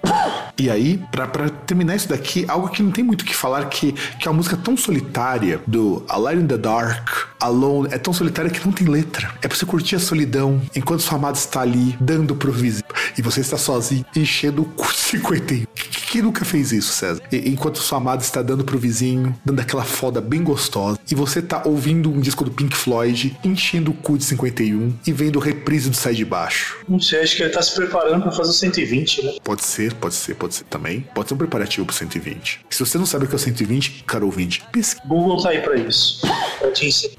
E 0.58 0.70
aí, 0.70 1.02
pra, 1.12 1.26
pra 1.26 1.50
terminar 1.50 1.96
isso 1.96 2.10
daqui, 2.10 2.46
algo 2.48 2.68
que 2.68 2.84
não 2.84 2.92
tem 2.92 3.04
muito 3.04 3.22
o 3.22 3.26
que 3.26 3.34
falar, 3.36 3.66
que, 3.70 3.94
que 3.94 4.28
é 4.28 4.32
uma 4.32 4.38
música 4.38 4.58
tão 4.58 4.76
solitária, 4.76 5.62
do 5.66 6.04
A 6.10 6.18
Light 6.18 6.42
in 6.42 6.48
the 6.48 6.58
Dark, 6.58 7.08
Alone, 7.40 7.88
é 7.92 7.98
tão 7.98 8.12
solitária 8.14 8.52
que 8.52 8.64
não 8.66 8.74
tem 8.74 8.88
letra. 8.88 9.32
É 9.42 9.48
pra 9.48 9.58
você 9.58 9.66
curtir 9.66 9.96
a 9.96 10.00
solidão, 10.00 10.62
enquanto 10.76 11.00
sua 11.02 11.18
amada 11.18 11.38
está 11.38 11.62
ali, 11.62 11.96
dando 12.02 12.36
pro 12.36 12.52
vizinho. 12.52 12.84
E 13.18 13.22
você 13.22 13.40
está 13.40 13.58
sozinho, 13.58 14.06
enchendo 14.16 14.64
o 14.64 14.66
cu 14.66 14.88
de 14.92 14.98
51. 14.98 15.66
Quem 16.10 16.22
que 16.22 16.26
nunca 16.26 16.44
fez 16.44 16.72
isso, 16.72 16.92
César? 16.92 17.22
E- 17.32 17.50
enquanto 17.50 17.78
sua 17.78 18.00
amada 18.00 18.24
está 18.24 18.42
dando 18.42 18.64
pro 18.64 18.80
vizinho, 18.80 19.38
dando 19.46 19.60
aquela 19.60 19.84
foda 19.84 20.20
bem 20.20 20.44
gostosa, 20.44 20.98
e 21.10 21.14
você 21.14 21.40
tá 21.40 21.62
ouvindo 21.66 22.12
um 22.12 22.20
disco 22.20 22.44
do 22.44 22.50
Pink 22.50 22.76
Floyd, 22.76 23.38
enchendo 23.44 23.92
o 23.92 23.94
cu 23.94 24.18
de 24.18 24.24
51 24.26 24.92
e 25.06 25.12
vendo 25.14 25.38
reprise 25.38 25.88
do 25.88 25.96
Sai 25.96 26.16
de 26.16 26.26
Baixo. 26.26 26.78
Não 26.90 27.00
sei, 27.00 27.22
acho 27.22 27.36
que 27.36 27.44
ele 27.44 27.52
tá 27.52 27.62
se 27.62 27.76
preparando 27.76 28.24
pra 28.24 28.32
fazer 28.32 28.50
o 28.50 28.54
120, 28.54 29.24
né? 29.24 29.34
Pode 29.44 29.64
ser, 29.64 29.94
pode 29.94 30.16
ser, 30.16 30.34
pode 30.34 30.56
ser 30.56 30.64
também. 30.64 31.02
Pode 31.14 31.28
ser 31.30 31.36
um 31.36 31.38
preparativo 31.38 31.86
pro 31.86 31.96
120. 31.96 32.62
Se 32.72 32.80
você 32.80 32.98
não 32.98 33.06
sabe 33.06 33.26
o 33.26 33.28
que 33.28 33.36
é 33.36 33.38
o 33.38 33.40
120, 33.40 34.04
caro 34.08 34.26
ouvinte, 34.26 34.64
pesquise. 34.72 35.08
Google 35.08 35.42
tá 35.44 35.50
aí 35.50 35.62
pra 35.62 35.76
isso. 35.78 36.22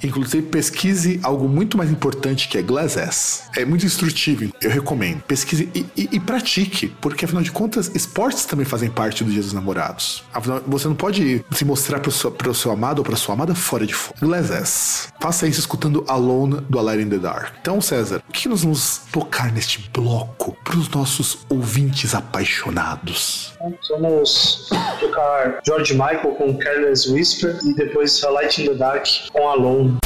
Inclusive, 0.02 0.42
pesquise 0.48 1.20
algo 1.22 1.48
muito 1.48 1.78
mais 1.78 1.90
importante 1.90 2.48
que 2.48 2.58
é 2.58 2.62
Glass 2.62 2.96
S. 2.96 3.42
É 3.56 3.64
muito 3.64 3.86
instrutivo, 3.86 4.52
eu 4.60 4.70
recomendo. 4.70 5.22
Pesquise 5.22 5.68
e, 5.74 5.86
e- 5.96 6.08
e 6.12 6.20
pratique, 6.20 6.88
porque 7.00 7.24
afinal 7.24 7.42
de 7.42 7.52
contas, 7.52 7.90
esportes 7.94 8.44
também 8.44 8.66
fazem 8.66 8.79
parte 8.88 9.24
do 9.24 9.30
Dia 9.30 9.42
dos 9.42 9.52
Namorados. 9.52 10.22
Você 10.66 10.88
não 10.88 10.94
pode 10.94 11.44
se 11.52 11.64
mostrar 11.64 12.00
pro 12.00 12.10
seu, 12.10 12.30
pro 12.30 12.54
seu 12.54 12.70
amado 12.70 13.00
ou 13.00 13.04
pra 13.04 13.16
sua 13.16 13.34
amada 13.34 13.54
fora 13.54 13.86
de 13.86 13.92
foco. 13.92 14.18
Glass. 14.20 15.08
Faça 15.20 15.46
isso 15.46 15.60
escutando 15.60 16.04
Alone 16.08 16.60
do 16.68 16.78
A 16.78 16.96
in 16.96 17.08
the 17.08 17.18
Dark. 17.18 17.54
Então, 17.60 17.80
César, 17.80 18.22
o 18.28 18.32
que 18.32 18.48
nós 18.48 18.62
vamos 18.62 19.02
tocar 19.12 19.52
neste 19.52 19.90
bloco 19.92 20.56
pros 20.64 20.88
nossos 20.88 21.38
ouvintes 21.48 22.14
apaixonados? 22.14 23.52
Vamos 23.90 24.70
tocar 24.98 25.60
George 25.66 25.92
Michael 25.92 26.34
com 26.36 26.56
Careless 26.56 27.10
Whisper 27.10 27.58
e 27.64 27.74
depois 27.74 28.22
A 28.24 28.30
Light 28.30 28.62
in 28.62 28.66
the 28.66 28.74
Dark 28.74 29.06
com 29.32 29.48
Alone. 29.48 29.98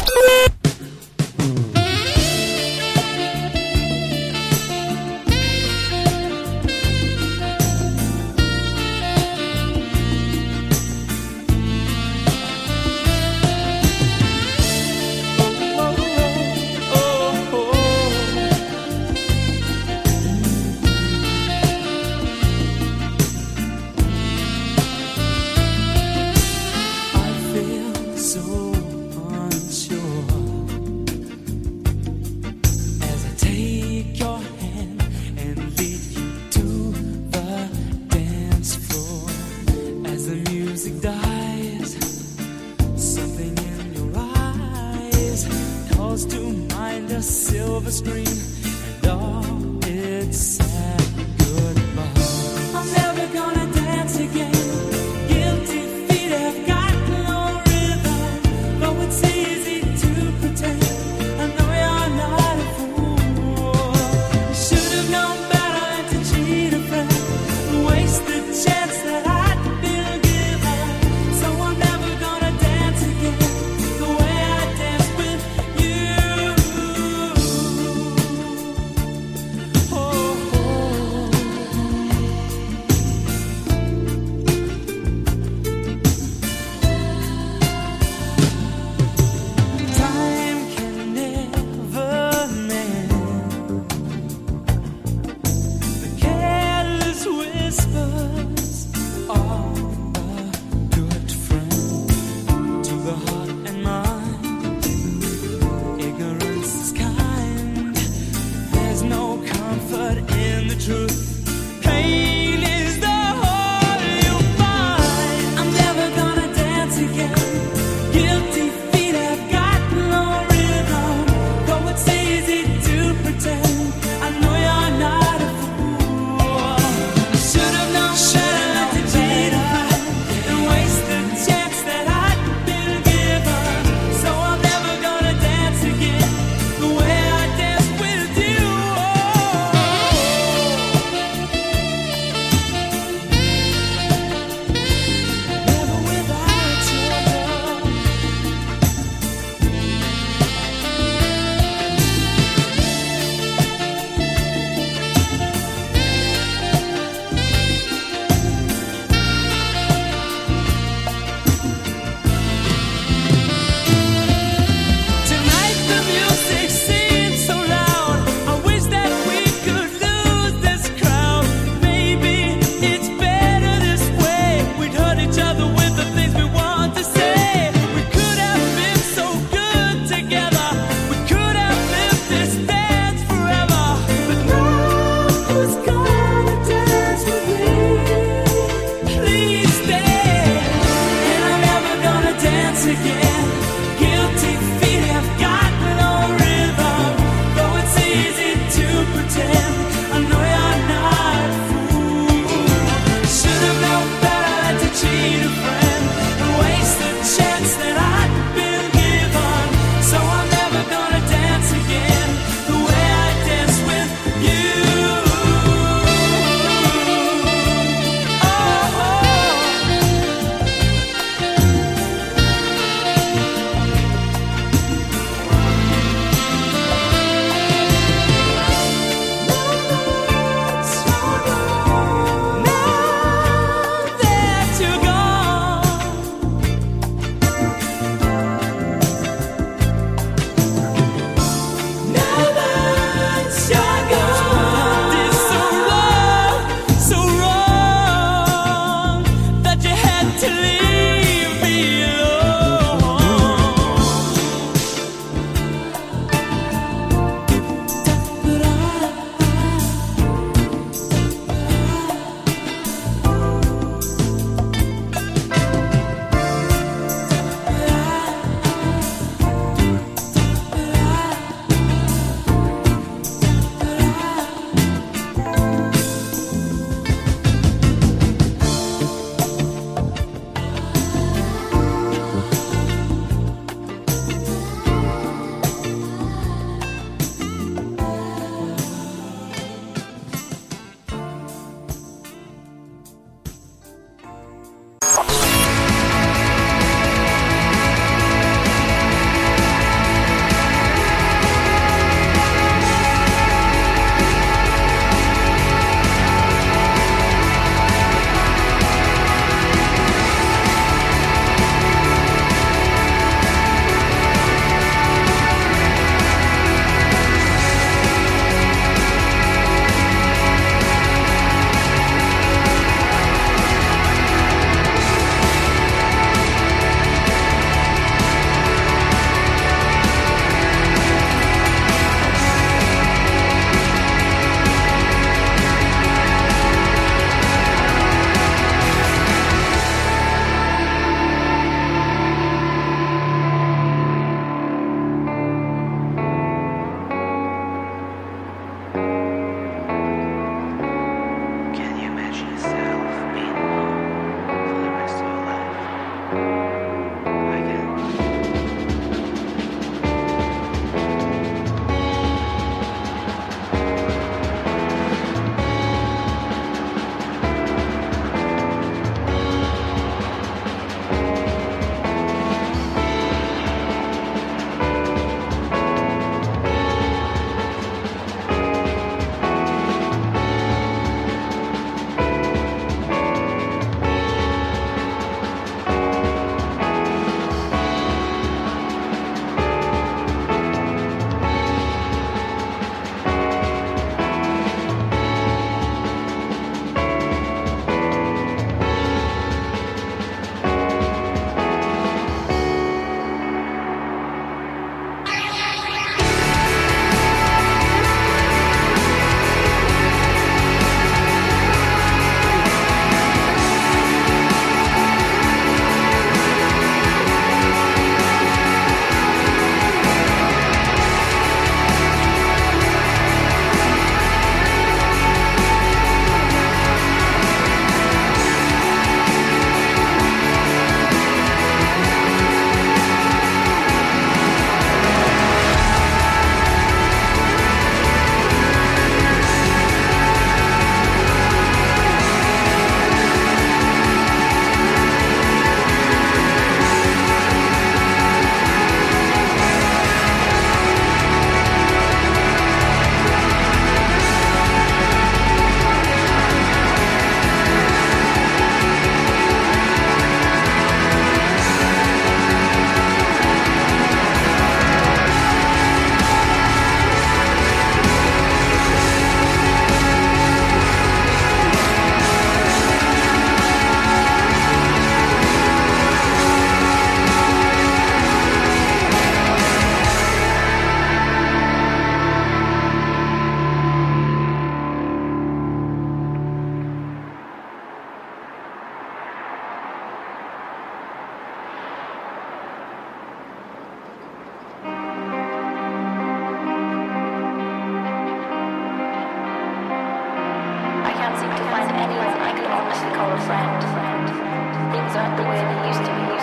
Things 503.15 505.15
aren't 505.15 505.39
the 505.39 505.47
way 505.47 505.55
they 505.55 505.87
used 505.87 506.03
to 506.03 506.11
be. 506.11 506.35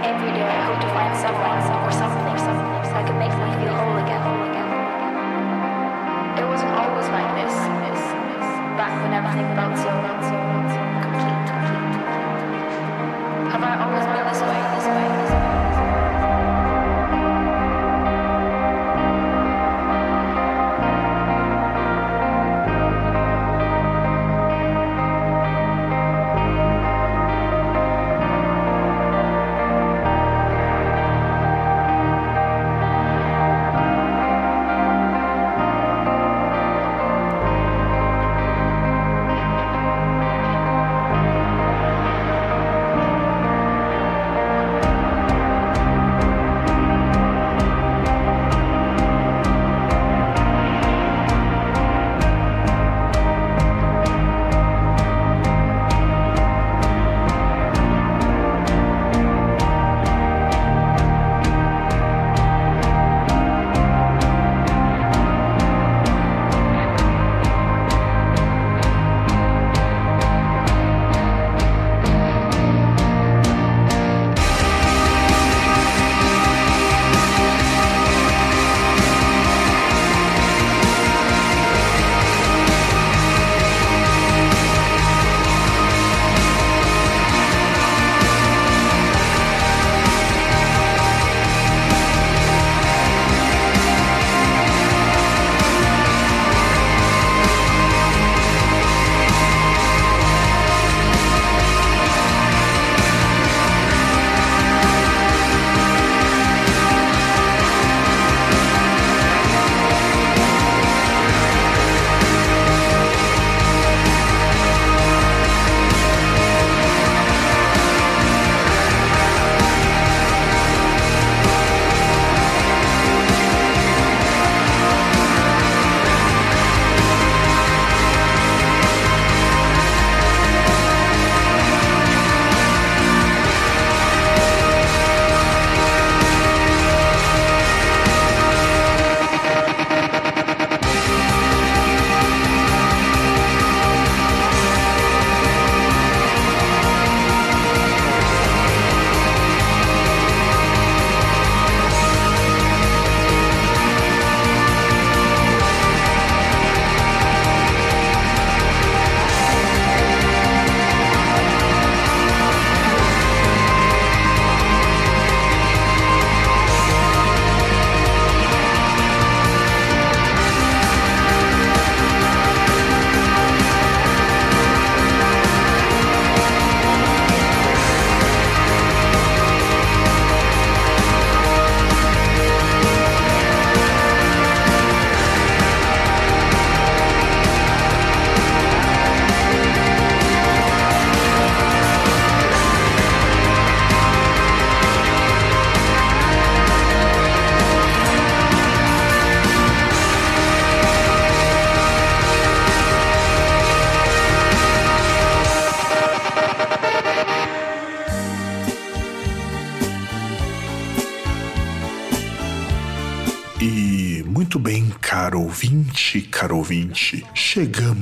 Every 0.00 0.32
day 0.32 0.48
I 0.48 0.64
hope 0.64 0.80
to 0.80 0.88
find 0.96 1.12
someone 1.12 1.60
or 1.84 1.92
something 1.92 2.24
something 2.40 2.88
that 2.88 3.04
can 3.04 3.18
make 3.18 3.36
me 3.36 3.52
feel 3.60 3.76
whole 3.76 4.00
again. 4.00 4.24
It 6.40 6.48
wasn't 6.48 6.72
always 6.72 7.04
like 7.12 7.28
this. 7.36 7.52
Back 8.80 8.96
when 9.02 9.12
everything 9.12 9.44
felt 9.54 9.76
so, 9.76 9.92
so 10.24 10.32
complete. 10.40 10.77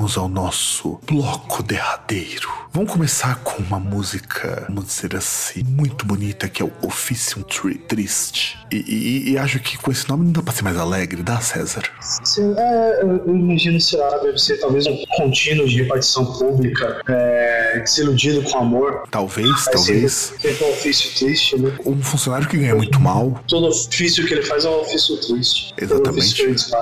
Chegamos 0.07 0.17
ao 0.17 0.29
nosso 0.29 0.66
bloco 0.85 1.63
derradeiro. 1.63 2.49
Vamos 2.73 2.93
começar 2.93 3.37
com 3.37 3.63
uma 3.63 3.79
música, 3.81 4.65
vamos 4.69 4.87
dizer 4.87 5.17
assim, 5.17 5.63
muito 5.63 6.05
bonita, 6.05 6.47
que 6.47 6.61
é 6.63 6.65
o 6.65 6.71
Officium 6.83 7.43
Tri 7.43 7.75
Triste. 7.79 8.59
E, 8.71 8.77
e- 8.77 9.31
e 9.33 9.39
acho 9.39 9.59
que 9.61 9.79
com 9.79 9.91
esse 9.91 10.07
nome 10.09 10.25
não 10.27 10.33
dá 10.33 10.43
pra 10.43 10.53
ser 10.53 10.63
mais 10.63 10.77
alegre, 10.77 11.23
dá, 11.23 11.41
César? 11.41 11.85
Se- 12.03 12.43
é, 12.43 13.01
eu 13.03 13.35
imagino, 13.35 13.81
sei 13.81 13.99
lá, 13.99 14.19
deve 14.19 14.39
ser 14.39 14.59
talvez 14.59 14.87
um 14.87 14.97
contínuo 15.17 15.67
de 15.67 15.83
repartição 15.83 16.27
pública, 16.27 17.01
é, 17.09 17.79
desiludido 17.81 18.43
com 18.43 18.59
amor. 18.59 19.05
Talvez, 19.11 19.67
Aí 19.69 19.73
talvez. 19.73 20.33
Feito 20.39 20.63
um 20.65 20.71
ofício 20.71 21.15
triste, 21.19 21.57
né? 21.59 21.73
Um 21.87 22.03
funcionário 22.03 22.47
que 22.47 22.59
ganha 22.59 22.75
muito 22.75 23.01
mal. 23.01 23.43
Todo 23.49 23.69
ofício 23.69 24.27
que 24.27 24.35
ele 24.35 24.43
faz 24.43 24.67
é 24.67 24.69
um 24.69 24.81
ofício 24.81 25.17
triste. 25.19 25.73
Exatamente. 25.81 26.43
ofício. 26.43 26.77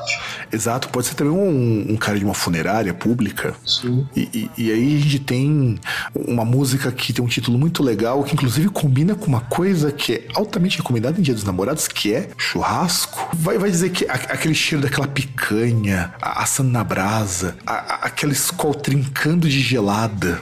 Exato, 0.52 0.88
pode 0.88 1.06
ser 1.06 1.14
também 1.14 1.32
um, 1.32 1.92
um 1.92 1.96
cara 1.96 2.18
de 2.18 2.24
uma 2.24 2.34
funerária 2.34 2.92
pública. 2.92 3.54
Sim. 3.64 3.83
E, 4.16 4.20
e- 4.34 4.50
e 4.56 4.72
aí 4.72 4.96
a 4.96 5.00
gente 5.00 5.18
tem 5.18 5.78
uma 6.14 6.44
música 6.44 6.90
que 6.92 7.12
tem 7.12 7.24
um 7.24 7.28
título 7.28 7.58
muito 7.58 7.82
legal, 7.82 8.22
que 8.24 8.34
inclusive 8.34 8.68
combina 8.68 9.14
com 9.14 9.26
uma 9.26 9.40
coisa 9.40 9.90
que 9.92 10.12
é 10.14 10.28
altamente 10.34 10.78
recomendada 10.78 11.18
em 11.18 11.22
Dia 11.22 11.34
dos 11.34 11.44
Namorados, 11.44 11.88
que 11.88 12.12
é 12.14 12.28
churrasco. 12.36 13.28
Vai, 13.34 13.58
vai 13.58 13.70
dizer 13.70 13.90
que 13.90 14.04
a- 14.06 14.12
aquele 14.14 14.54
cheiro 14.54 14.82
daquela 14.82 15.06
picanha, 15.06 16.12
a- 16.20 16.42
assando 16.42 16.70
na 16.70 16.82
brasa, 16.84 17.56
a- 17.66 17.72
a- 17.72 17.94
aquela 18.06 18.32
escol 18.32 18.74
trincando 18.74 19.48
de 19.48 19.60
gelada, 19.60 20.40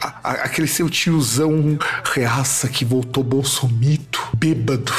a- 0.00 0.30
aquele 0.44 0.66
seu 0.66 0.88
tiozão 0.90 1.78
reaça 2.12 2.68
que 2.68 2.84
voltou 2.84 3.22
bolsomito, 3.24 4.22
bêbado, 4.36 4.92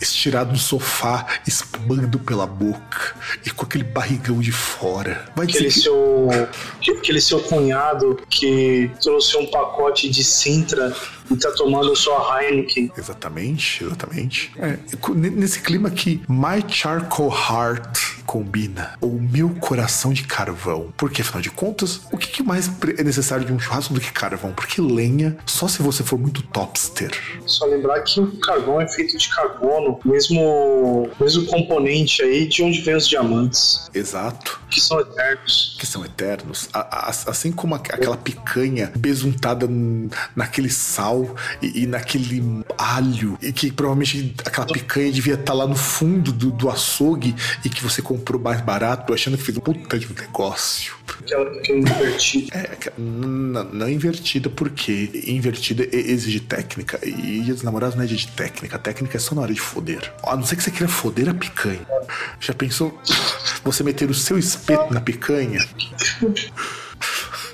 estirado 0.00 0.52
no 0.52 0.58
sofá, 0.58 1.26
espumando 1.46 2.18
pela 2.18 2.46
boca 2.46 3.14
e 3.46 3.50
com 3.50 3.64
aquele 3.64 3.84
barrigão 3.84 4.40
de 4.40 4.50
fora. 4.52 5.24
Vai 5.36 5.46
dizer 5.46 5.58
Aquele 5.60 5.72
que... 5.72 5.80
seu, 5.80 6.28
aquele 6.98 7.20
seu 7.20 7.31
cunhado 7.40 8.18
que 8.28 8.90
trouxe 9.00 9.36
um 9.36 9.46
pacote 9.46 10.08
de 10.08 10.22
Sintra 10.24 10.94
e 11.32 11.36
tá 11.36 11.50
tomando 11.52 11.94
sua 11.96 12.40
Heineken. 12.42 12.90
Exatamente, 12.96 13.84
exatamente. 13.84 14.52
É, 14.58 14.78
nesse 15.14 15.60
clima 15.60 15.90
que 15.90 16.22
My 16.28 16.62
Charcoal 16.68 17.30
Heart 17.32 18.22
combina, 18.26 18.94
o 19.00 19.08
meu 19.08 19.50
coração 19.50 20.12
de 20.12 20.22
carvão. 20.24 20.92
Porque, 20.96 21.22
afinal 21.22 21.42
de 21.42 21.50
contas, 21.50 22.00
o 22.10 22.16
que, 22.16 22.28
que 22.28 22.42
mais 22.42 22.70
é 22.98 23.02
necessário 23.02 23.44
de 23.44 23.52
um 23.52 23.58
churrasco 23.58 23.92
do 23.92 24.00
que 24.00 24.10
carvão? 24.12 24.52
Porque 24.52 24.80
lenha, 24.80 25.36
só 25.44 25.68
se 25.68 25.82
você 25.82 26.02
for 26.02 26.18
muito 26.18 26.42
topster. 26.42 27.10
Só 27.46 27.66
lembrar 27.66 28.00
que 28.02 28.20
o 28.20 28.38
carvão 28.38 28.80
é 28.80 28.88
feito 28.88 29.18
de 29.18 29.28
carbono, 29.28 29.98
mesmo, 30.04 31.10
mesmo 31.20 31.46
componente 31.46 32.22
aí 32.22 32.46
de 32.46 32.62
onde 32.62 32.80
vem 32.80 32.94
os 32.94 33.06
diamantes, 33.08 33.90
Exato. 33.92 34.60
que 34.70 34.80
são 34.80 34.98
eternos. 35.00 35.76
Que 35.78 35.86
são 35.86 36.04
eternos. 36.04 36.68
A- 36.72 37.08
a- 37.08 37.10
assim 37.10 37.52
como 37.52 37.74
aqu- 37.74 37.92
aquela 37.94 38.16
picanha 38.16 38.92
besuntada 38.96 39.68
naquele 40.34 40.70
sal 40.70 41.21
e, 41.60 41.82
e 41.82 41.86
naquele 41.86 42.64
alho. 42.78 43.38
E 43.42 43.52
que 43.52 43.70
provavelmente 43.72 44.34
aquela 44.44 44.66
picanha 44.66 45.10
devia 45.12 45.34
estar 45.34 45.52
lá 45.54 45.66
no 45.66 45.76
fundo 45.76 46.32
do, 46.32 46.50
do 46.50 46.70
açougue 46.70 47.34
e 47.64 47.68
que 47.68 47.82
você 47.82 48.00
comprou 48.02 48.40
mais 48.40 48.60
barato, 48.60 49.12
achando 49.14 49.36
que 49.36 49.42
fez 49.44 49.56
um 49.58 49.60
puta 49.60 49.98
de 49.98 50.06
um 50.06 50.14
negócio. 50.18 50.94
Aquela 51.20 51.44
pequena 51.50 51.78
invertida. 51.90 52.56
É, 52.56 52.76
n- 52.98 53.68
não 53.72 53.88
invertida, 53.88 54.48
porque 54.50 55.10
invertida 55.26 55.86
exige 55.92 56.40
técnica. 56.40 56.98
E 57.06 57.40
dia 57.42 57.54
dos 57.54 57.62
namorados 57.62 57.96
não 57.96 58.04
é 58.04 58.06
dia 58.06 58.16
de 58.16 58.28
técnica. 58.28 58.76
A 58.76 58.78
técnica 58.78 59.16
é 59.16 59.20
só 59.20 59.34
na 59.34 59.42
hora 59.42 59.52
de 59.52 59.60
foder. 59.60 60.12
A 60.24 60.36
não 60.36 60.44
ser 60.44 60.56
que 60.56 60.62
você 60.62 60.70
queira 60.70 60.88
foder 60.88 61.28
a 61.28 61.34
picanha. 61.34 61.86
Já 62.40 62.54
pensou 62.54 62.98
você 63.64 63.82
meter 63.82 64.10
o 64.10 64.14
seu 64.14 64.38
espeto 64.38 64.92
na 64.92 65.00
picanha? 65.00 65.64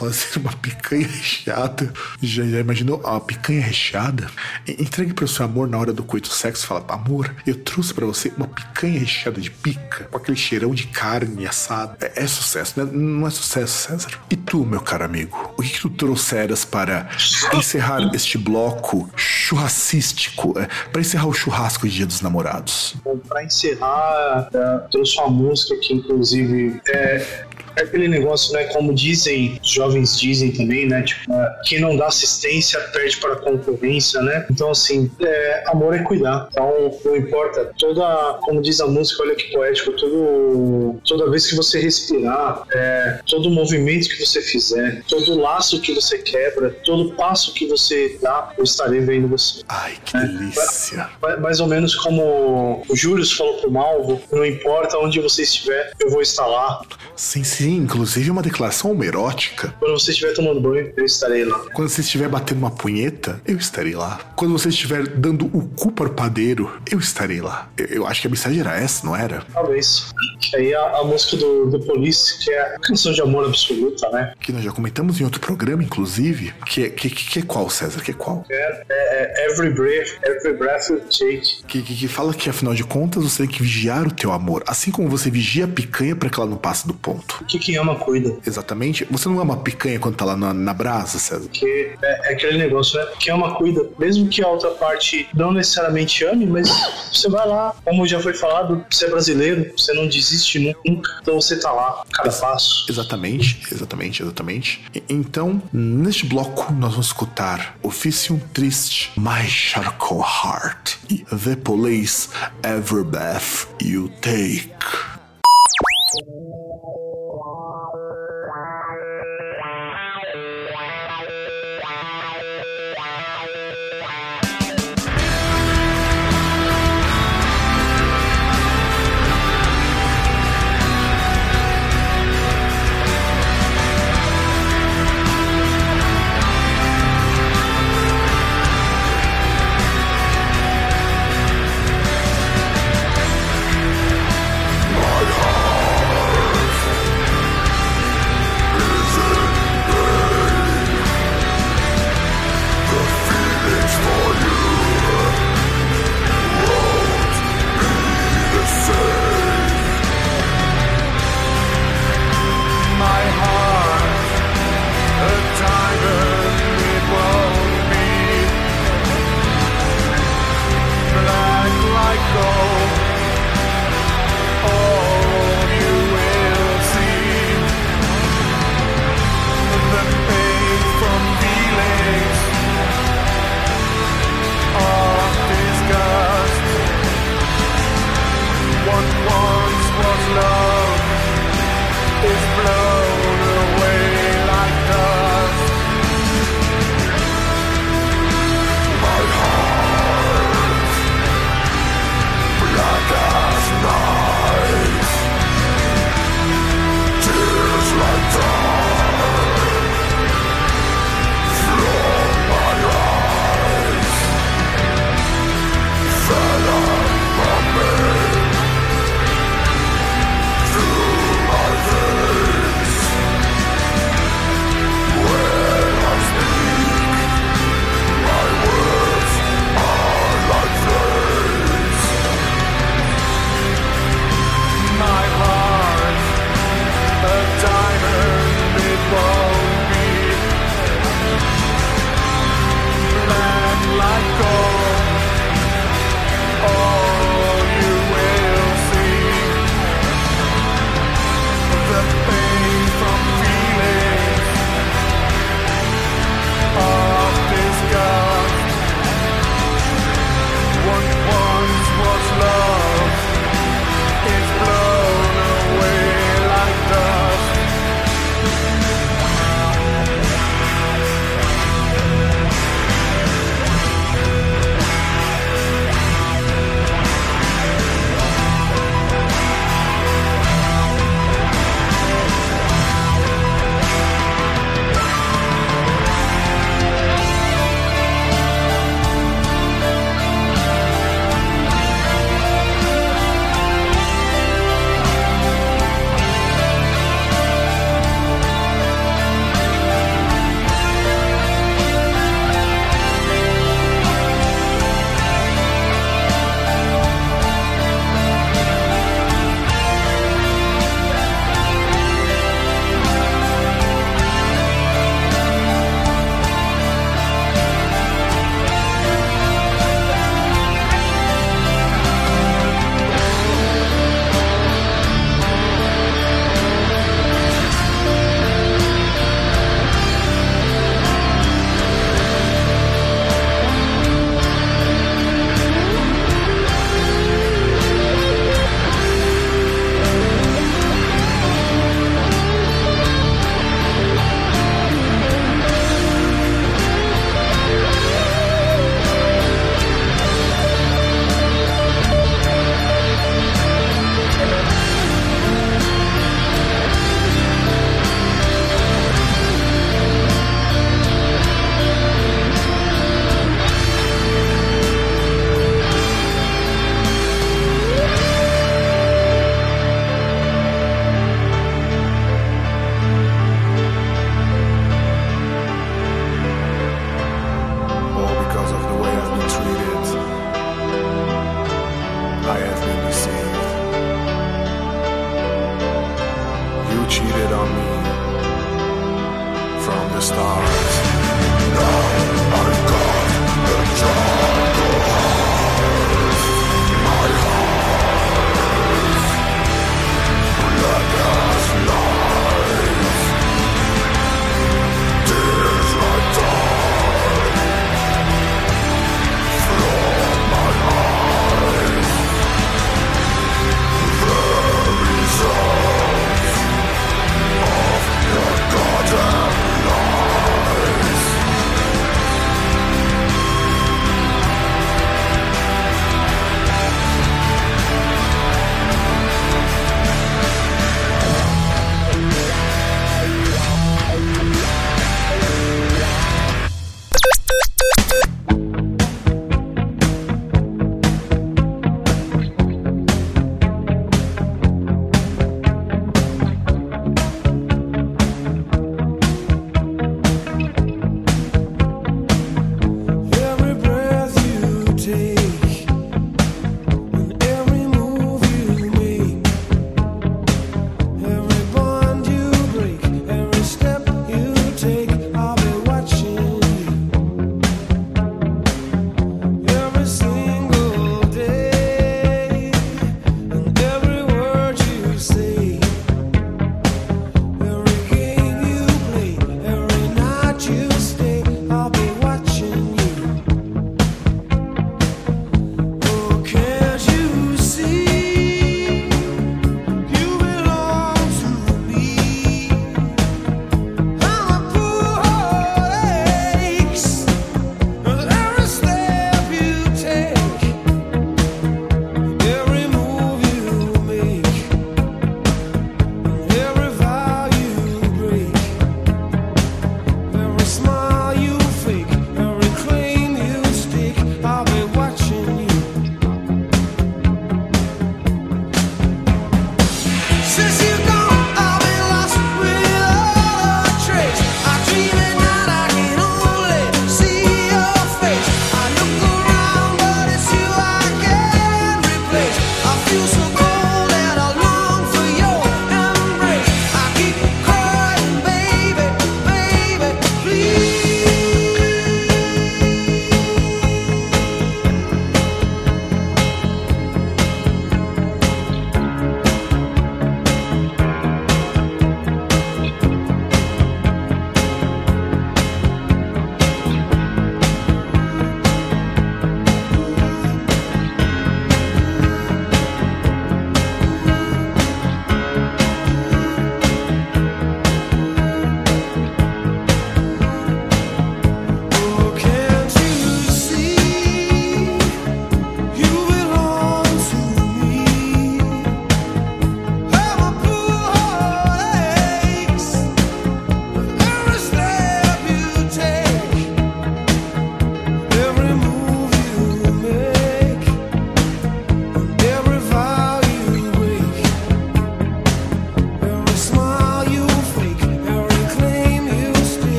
Fazer 0.00 0.38
uma 0.40 0.52
picanha 0.52 1.06
recheada. 1.06 1.92
Já, 2.22 2.42
já 2.42 2.58
imaginou 2.58 3.06
a 3.06 3.20
picanha 3.20 3.60
recheada? 3.60 4.30
Entregue 4.66 5.12
para 5.12 5.26
o 5.26 5.28
seu 5.28 5.44
amor 5.44 5.68
na 5.68 5.78
hora 5.78 5.92
do 5.92 6.02
coito 6.02 6.28
sexo. 6.28 6.66
Fala, 6.66 6.86
amor, 6.88 7.34
eu 7.46 7.54
trouxe 7.54 7.92
para 7.92 8.06
você 8.06 8.32
uma 8.34 8.46
picanha 8.46 8.98
recheada 8.98 9.38
de 9.38 9.50
pica, 9.50 10.04
com 10.04 10.16
aquele 10.16 10.38
cheirão 10.38 10.74
de 10.74 10.86
carne 10.86 11.46
assada. 11.46 11.98
É, 12.00 12.24
é 12.24 12.26
sucesso, 12.26 12.82
né? 12.82 12.90
não 12.90 13.26
é 13.26 13.30
sucesso, 13.30 13.88
César? 13.88 14.10
E 14.30 14.36
tu, 14.36 14.64
meu 14.64 14.80
caro 14.80 15.04
amigo, 15.04 15.52
o 15.58 15.62
que, 15.62 15.68
que 15.68 15.80
tu 15.80 15.90
trouxeras 15.90 16.64
para 16.64 17.10
encerrar 17.52 18.10
este 18.14 18.38
bloco 18.38 19.10
churrascístico? 19.14 20.58
É, 20.58 20.66
para 20.90 21.02
encerrar 21.02 21.26
o 21.26 21.34
churrasco 21.34 21.86
de 21.86 21.96
Dia 21.96 22.06
dos 22.06 22.22
Namorados? 22.22 22.94
Bom, 23.04 23.18
pra 23.18 23.44
encerrar, 23.44 24.48
é, 24.54 24.78
trouxe 24.90 25.18
uma 25.18 25.28
música 25.28 25.76
que, 25.76 25.92
inclusive, 25.92 26.80
é 26.88 27.44
aquele 27.82 28.08
negócio, 28.08 28.52
né? 28.52 28.64
Como 28.64 28.92
dizem, 28.94 29.58
os 29.62 29.70
jovens 29.70 30.18
dizem 30.18 30.50
também, 30.52 30.86
né? 30.86 31.02
Tipo, 31.02 31.32
é, 31.32 31.56
quem 31.66 31.80
não 31.80 31.96
dá 31.96 32.06
assistência 32.06 32.78
perde 32.92 33.16
para 33.18 33.34
a 33.34 33.36
concorrência, 33.36 34.20
né? 34.22 34.46
Então, 34.50 34.70
assim, 34.70 35.10
é, 35.20 35.64
amor 35.66 35.94
é 35.94 36.02
cuidar. 36.02 36.48
Então, 36.50 36.98
não 37.04 37.16
importa. 37.16 37.70
Toda, 37.78 38.38
como 38.42 38.60
diz 38.62 38.80
a 38.80 38.86
música, 38.86 39.22
olha 39.22 39.34
que 39.34 39.50
poético, 39.52 39.92
todo, 39.92 41.00
toda 41.06 41.30
vez 41.30 41.46
que 41.48 41.54
você 41.56 41.80
respirar, 41.80 42.64
é, 42.72 43.20
todo 43.28 43.50
movimento 43.50 44.08
que 44.08 44.24
você 44.24 44.40
fizer, 44.40 45.02
todo 45.08 45.38
laço 45.38 45.80
que 45.80 45.94
você 45.94 46.18
quebra, 46.18 46.70
todo 46.84 47.12
passo 47.14 47.52
que 47.54 47.66
você 47.66 48.18
dá, 48.22 48.52
eu 48.56 48.64
estarei 48.64 49.00
vendo 49.00 49.28
você. 49.28 49.62
Ai, 49.68 49.94
que 50.04 50.16
delícia. 50.18 51.08
Ma- 51.20 51.36
Mais 51.36 51.60
ou 51.60 51.66
menos 51.66 51.94
como 51.94 52.82
o 52.88 52.96
Júlio 52.96 53.24
falou 53.26 53.54
pro 53.60 53.70
Malvo, 53.70 54.20
não 54.32 54.44
importa 54.44 54.98
onde 54.98 55.20
você 55.20 55.42
estiver, 55.42 55.92
eu 56.00 56.10
vou 56.10 56.20
estar 56.22 56.46
lá. 56.46 56.82
Sim, 57.16 57.44
sim, 57.44 57.69
inclusive 57.76 58.30
uma 58.30 58.42
declaração 58.42 58.90
homoerótica. 58.92 59.74
Quando 59.78 59.98
você 59.98 60.10
estiver 60.12 60.32
tomando 60.34 60.60
banho, 60.60 60.92
eu 60.96 61.04
estarei 61.04 61.44
lá. 61.44 61.58
Quando 61.72 61.88
você 61.88 62.00
estiver 62.00 62.28
batendo 62.28 62.58
uma 62.58 62.70
punheta, 62.70 63.40
eu 63.46 63.56
estarei 63.56 63.94
lá. 63.94 64.20
Quando 64.36 64.52
você 64.52 64.68
estiver 64.68 65.06
dando 65.08 65.46
o 65.46 65.68
cu 65.68 65.92
para 65.92 66.08
o 66.08 66.12
padeiro, 66.14 66.70
eu 66.90 66.98
estarei 66.98 67.40
lá. 67.40 67.68
Eu, 67.76 67.86
eu 67.86 68.06
acho 68.06 68.20
que 68.20 68.26
a 68.26 68.30
mensagem 68.30 68.60
era 68.60 68.76
essa, 68.78 69.04
não 69.06 69.14
era? 69.16 69.42
Talvez. 69.52 70.10
Aí 70.54 70.74
a, 70.74 70.98
a 70.98 71.04
música 71.04 71.36
do, 71.36 71.66
do 71.66 71.80
Police, 71.80 72.38
que 72.42 72.50
é 72.50 72.60
a 72.74 72.78
canção 72.80 73.12
de 73.12 73.20
amor 73.20 73.44
absoluta, 73.44 74.08
né? 74.10 74.32
Que 74.40 74.52
nós 74.52 74.62
já 74.64 74.72
comentamos 74.72 75.20
em 75.20 75.24
outro 75.24 75.40
programa, 75.40 75.82
inclusive. 75.82 76.52
Que 76.66 76.84
é, 76.84 76.88
que, 76.88 77.10
que, 77.10 77.24
que 77.30 77.38
é 77.40 77.42
qual, 77.42 77.68
César? 77.70 78.00
Que 78.00 78.10
é 78.10 78.14
qual? 78.14 78.44
É, 78.50 78.82
é- 78.88 79.20
é 79.46 79.50
Every 79.50 79.70
Breath, 79.70 80.08
Every 80.24 80.56
Breath 80.56 80.88
You 80.88 81.00
Take. 81.00 81.62
Que, 81.68 81.82
que, 81.82 81.94
que 81.94 82.08
fala 82.08 82.32
que, 82.34 82.48
afinal 82.48 82.74
de 82.74 82.82
contas, 82.84 83.22
você 83.22 83.44
tem 83.44 83.48
que 83.54 83.62
vigiar 83.62 84.06
o 84.06 84.10
teu 84.10 84.32
amor. 84.32 84.62
Assim 84.66 84.90
como 84.90 85.08
você 85.08 85.30
vigia 85.30 85.64
a 85.66 85.68
picanha 85.68 86.16
para 86.16 86.28
que 86.30 86.38
ela 86.40 86.48
não 86.48 86.56
passe 86.56 86.86
do 86.86 86.94
ponto. 86.94 87.44
Que 87.50 87.58
quem 87.58 87.76
ama 87.76 87.96
cuida. 87.96 88.36
Exatamente. 88.46 89.04
Você 89.10 89.28
não 89.28 89.40
ama 89.40 89.56
picanha 89.56 89.98
quando 89.98 90.14
tá 90.16 90.24
lá 90.24 90.36
na, 90.36 90.54
na 90.54 90.72
brasa, 90.72 91.18
César? 91.18 91.48
Que 91.48 91.94
é, 92.00 92.30
é 92.30 92.32
aquele 92.32 92.56
negócio, 92.58 92.98
né? 92.98 93.06
Quem 93.18 93.32
ama 93.34 93.54
cuida. 93.56 93.88
Mesmo 93.98 94.28
que 94.28 94.42
a 94.42 94.46
outra 94.48 94.70
parte 94.70 95.28
não 95.34 95.50
necessariamente 95.52 96.24
ame, 96.24 96.46
mas 96.46 96.68
você 97.12 97.28
vai 97.28 97.46
lá, 97.48 97.74
como 97.84 98.06
já 98.06 98.20
foi 98.20 98.34
falado, 98.34 98.84
você 98.88 99.06
é 99.06 99.10
brasileiro, 99.10 99.72
você 99.76 99.92
não 99.92 100.06
desiste 100.06 100.74
nunca. 100.86 101.10
Então 101.22 101.40
você 101.40 101.58
tá 101.58 101.72
lá, 101.72 102.04
cada 102.12 102.30
passo. 102.30 102.86
Exatamente, 102.88 103.60
exatamente, 103.72 104.22
exatamente. 104.22 104.84
E- 104.94 105.02
Então, 105.08 105.60
neste 105.72 106.24
bloco, 106.26 106.72
nós 106.72 106.92
vamos 106.92 107.06
escutar 107.06 107.76
Officium 107.82 108.38
Triste, 108.54 109.10
My 109.16 109.44
Charcoal 109.48 110.20
Heart 110.20 110.96
e 111.10 111.18
The 111.18 111.56
Police, 111.56 112.28
Every 112.62 113.04
Breath 113.04 113.66
You 113.82 114.08
Take. 114.20 114.70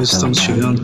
Nós 0.00 0.14
estamos 0.14 0.38
chegando 0.38 0.80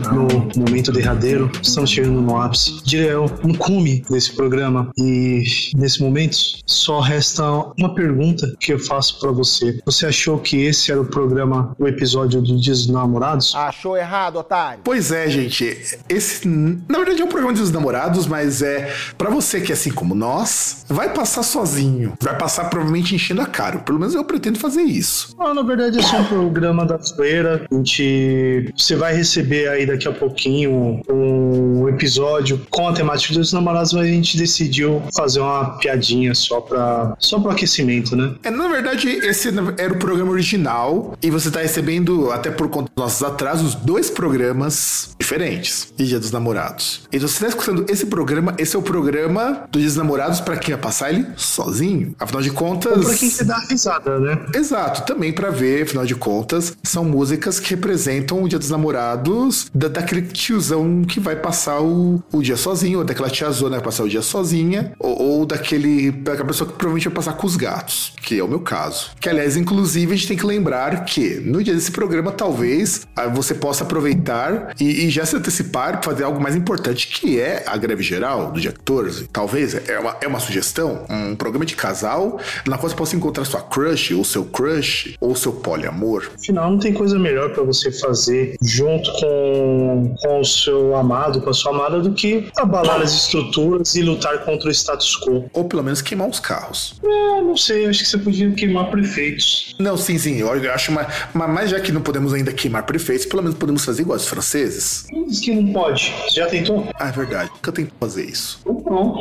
no 0.55 0.65
momento 0.65 0.91
derradeiro, 0.91 1.51
estamos 1.61 1.89
chegando 1.89 2.21
no 2.21 2.39
ápice, 2.39 2.81
diria 2.83 3.11
eu, 3.11 3.25
no 3.43 3.57
cume 3.57 4.03
desse 4.09 4.33
programa. 4.33 4.91
E 4.97 5.43
nesse 5.75 6.01
momento 6.01 6.37
só 6.65 6.99
resta 6.99 7.43
uma 7.77 7.93
pergunta 7.93 8.55
que 8.59 8.73
eu 8.73 8.79
faço 8.79 9.19
pra 9.19 9.31
você. 9.31 9.79
Você 9.85 10.05
achou 10.05 10.37
que 10.39 10.63
esse 10.63 10.91
era 10.91 11.01
o 11.01 11.05
programa, 11.05 11.75
o 11.79 11.87
episódio 11.87 12.41
do 12.41 12.59
Dia 12.59 12.73
dos 12.73 12.87
Namorados? 12.87 13.55
Achou 13.55 13.97
errado, 13.97 14.37
otário? 14.37 14.81
Pois 14.83 15.11
é, 15.11 15.29
gente. 15.29 15.97
Esse, 16.09 16.47
na 16.47 16.97
verdade, 16.97 17.21
é 17.21 17.25
um 17.25 17.29
programa 17.29 17.53
dos 17.53 17.71
namorados, 17.71 18.27
mas 18.27 18.61
é 18.61 18.93
pra 19.17 19.29
você 19.29 19.61
que, 19.61 19.71
assim 19.71 19.91
como 19.91 20.13
nós, 20.13 20.85
vai 20.87 21.13
passar 21.13 21.43
sozinho. 21.43 22.13
Vai 22.21 22.37
passar 22.37 22.69
provavelmente 22.69 23.15
enchendo 23.15 23.41
a 23.41 23.45
cara. 23.45 23.79
Pelo 23.79 23.99
menos 23.99 24.13
eu 24.13 24.23
pretendo 24.23 24.59
fazer 24.59 24.81
isso. 24.81 25.35
Não, 25.37 25.53
na 25.53 25.61
verdade 25.61 25.99
é 25.99 26.01
só 26.01 26.17
um 26.17 26.25
programa 26.25 26.85
da 26.85 26.97
zoeira. 26.97 27.65
A 27.71 27.75
gente. 27.75 28.73
Você 28.75 28.95
vai 28.95 29.15
receber 29.15 29.69
aí 29.69 29.85
daqui 29.85 30.07
a 30.07 30.11
pouquinho 30.27 31.01
um 31.09 31.87
episódio 31.89 32.61
com 32.69 32.87
a 32.87 32.93
temática 32.93 33.33
dos 33.33 33.53
namorados, 33.53 33.93
mas 33.93 34.03
a 34.03 34.09
gente 34.09 34.37
decidiu 34.37 35.01
fazer 35.15 35.39
uma 35.39 35.77
piadinha 35.77 36.33
só 36.35 36.61
pra. 36.61 37.15
só 37.19 37.39
pro 37.39 37.51
aquecimento, 37.51 38.15
né? 38.15 38.35
É, 38.43 38.51
na 38.51 38.67
verdade, 38.67 39.09
esse 39.09 39.49
era 39.77 39.93
o 39.93 39.97
programa 39.97 40.31
original 40.31 41.15
e 41.21 41.29
você 41.29 41.49
tá 41.49 41.61
recebendo, 41.61 42.31
até 42.31 42.51
por 42.51 42.69
conta 42.69 42.91
dos 42.95 43.03
nossos 43.03 43.23
atrasos, 43.23 43.75
dois 43.75 44.09
programas 44.09 45.15
diferentes 45.19 45.93
de 45.95 46.07
Dia 46.07 46.19
dos 46.19 46.31
Namorados. 46.31 47.01
Então, 47.11 47.27
você 47.27 47.39
tá 47.39 47.47
escutando 47.49 47.85
esse 47.89 48.05
programa, 48.05 48.53
esse 48.57 48.75
é 48.75 48.79
o 48.79 48.81
programa 48.81 49.63
do 49.71 49.79
Dia 49.79 49.87
dos 49.87 49.97
Namorados 49.97 50.41
pra 50.41 50.57
quem 50.57 50.71
ia 50.71 50.77
passar 50.77 51.11
ele 51.11 51.25
sozinho. 51.35 52.15
Afinal 52.19 52.41
de 52.41 52.51
contas. 52.51 52.97
Ou 52.97 53.03
pra 53.03 53.15
quem 53.15 53.29
quer 53.29 53.45
dar 53.45 53.59
risada, 53.69 54.19
né? 54.19 54.39
Exato, 54.53 55.05
também 55.05 55.31
pra 55.31 55.49
ver, 55.49 55.83
afinal 55.83 56.05
de 56.05 56.15
contas, 56.15 56.75
são 56.83 57.05
músicas 57.05 57.59
que 57.59 57.69
representam 57.71 58.43
o 58.43 58.49
Dia 58.49 58.59
dos 58.59 58.69
Namorados 58.69 59.69
da, 59.73 59.87
daquele 59.87 60.16
tiozão 60.21 61.03
que 61.03 61.19
vai 61.19 61.35
passar 61.35 61.81
o, 61.81 62.21
o 62.31 62.41
dia 62.41 62.57
sozinho, 62.57 62.99
ou 62.99 63.05
daquela 63.05 63.29
tiazona 63.29 63.77
que 63.77 63.81
vai 63.81 63.85
passar 63.85 64.03
o 64.03 64.09
dia 64.09 64.21
sozinha, 64.21 64.93
ou, 64.99 65.21
ou 65.21 65.45
daquele 65.45 66.11
daquela 66.11 66.47
pessoa 66.47 66.69
que 66.69 66.75
provavelmente 66.75 67.07
vai 67.07 67.15
passar 67.15 67.33
com 67.33 67.47
os 67.47 67.55
gatos, 67.55 68.13
que 68.21 68.39
é 68.39 68.43
o 68.43 68.47
meu 68.47 68.59
caso. 68.59 69.11
Que, 69.19 69.29
aliás, 69.29 69.55
inclusive, 69.55 70.13
a 70.13 70.15
gente 70.15 70.27
tem 70.27 70.37
que 70.37 70.45
lembrar 70.45 71.05
que 71.05 71.35
no 71.35 71.63
dia 71.63 71.73
desse 71.73 71.91
programa, 71.91 72.31
talvez 72.31 73.07
ah, 73.15 73.27
você 73.27 73.53
possa 73.53 73.83
aproveitar 73.83 74.73
e, 74.79 75.05
e 75.05 75.09
já 75.09 75.25
se 75.25 75.35
antecipar 75.35 75.93
para 75.93 76.01
fazer 76.03 76.23
algo 76.23 76.41
mais 76.41 76.55
importante, 76.55 77.07
que 77.07 77.39
é 77.39 77.63
a 77.65 77.77
greve 77.77 78.03
geral 78.03 78.51
do 78.51 78.59
dia 78.59 78.71
14. 78.71 79.27
Talvez 79.31 79.73
é 79.73 79.99
uma, 79.99 80.17
é 80.21 80.27
uma 80.27 80.39
sugestão, 80.39 81.05
um 81.09 81.35
programa 81.35 81.65
de 81.65 81.75
casal 81.75 82.39
na 82.65 82.77
qual 82.77 82.89
você 82.89 82.95
possa 82.95 83.15
encontrar 83.15 83.45
sua 83.45 83.61
crush, 83.61 84.13
ou 84.13 84.23
seu 84.23 84.45
crush, 84.45 85.15
ou 85.19 85.35
seu 85.35 85.51
poliamor. 85.51 86.29
Afinal, 86.35 86.71
não 86.71 86.79
tem 86.79 86.93
coisa 86.93 87.17
melhor 87.17 87.51
pra 87.53 87.63
você 87.63 87.91
fazer 87.91 88.55
junto 88.61 89.11
com, 89.13 90.06
com 90.21 90.39
o 90.39 90.45
seu 90.45 90.95
amado, 90.95 91.41
com 91.41 91.49
a 91.49 91.53
sua 91.53 91.71
amada, 91.71 91.99
do 91.99 92.13
que 92.13 92.49
abalar 92.55 93.01
as 93.01 93.13
estruturas 93.13 93.95
e 93.95 94.01
lutar 94.01 94.39
contra 94.45 94.69
o 94.69 94.71
status 94.71 95.17
quo. 95.17 95.49
Ou 95.53 95.65
pelo 95.65 95.83
menos 95.83 96.01
queimar 96.01 96.27
os 96.29 96.39
carros. 96.39 96.95
É, 97.03 97.41
não 97.41 97.57
sei, 97.57 97.87
acho 97.87 97.99
que 97.99 98.09
você 98.09 98.17
podia 98.17 98.51
queimar 98.51 98.89
prefeitos. 98.89 99.75
Não, 99.79 99.97
sim, 99.97 100.17
sim, 100.17 100.37
eu 100.37 100.51
acho, 100.71 100.91
mas, 100.91 101.07
mas 101.33 101.69
já 101.69 101.79
que 101.79 101.91
não 101.91 102.01
podemos 102.01 102.33
ainda 102.33 102.51
queimar 102.51 102.83
prefeitos, 102.83 103.25
pelo 103.25 103.43
menos 103.43 103.57
podemos 103.57 103.83
fazer 103.83 104.01
igual 104.01 104.17
os 104.17 104.27
franceses. 104.27 105.05
Quem 105.09 105.25
disse 105.27 105.41
que 105.41 105.53
não 105.53 105.73
pode? 105.73 106.13
Você 106.27 106.39
já 106.39 106.47
tentou? 106.47 106.87
Ah, 106.99 107.09
é 107.09 107.11
verdade, 107.11 107.51
eu 107.65 107.73
tento 107.73 107.93
fazer 107.99 108.25
isso. 108.25 108.59
Não. 108.65 109.19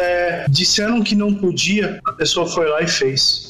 É, 0.00 0.46
disseram 0.48 1.02
que 1.02 1.14
não 1.14 1.34
podia, 1.34 2.00
a 2.04 2.12
pessoa 2.12 2.46
foi 2.46 2.68
lá 2.68 2.82
e 2.82 2.88
fez. 2.88 3.48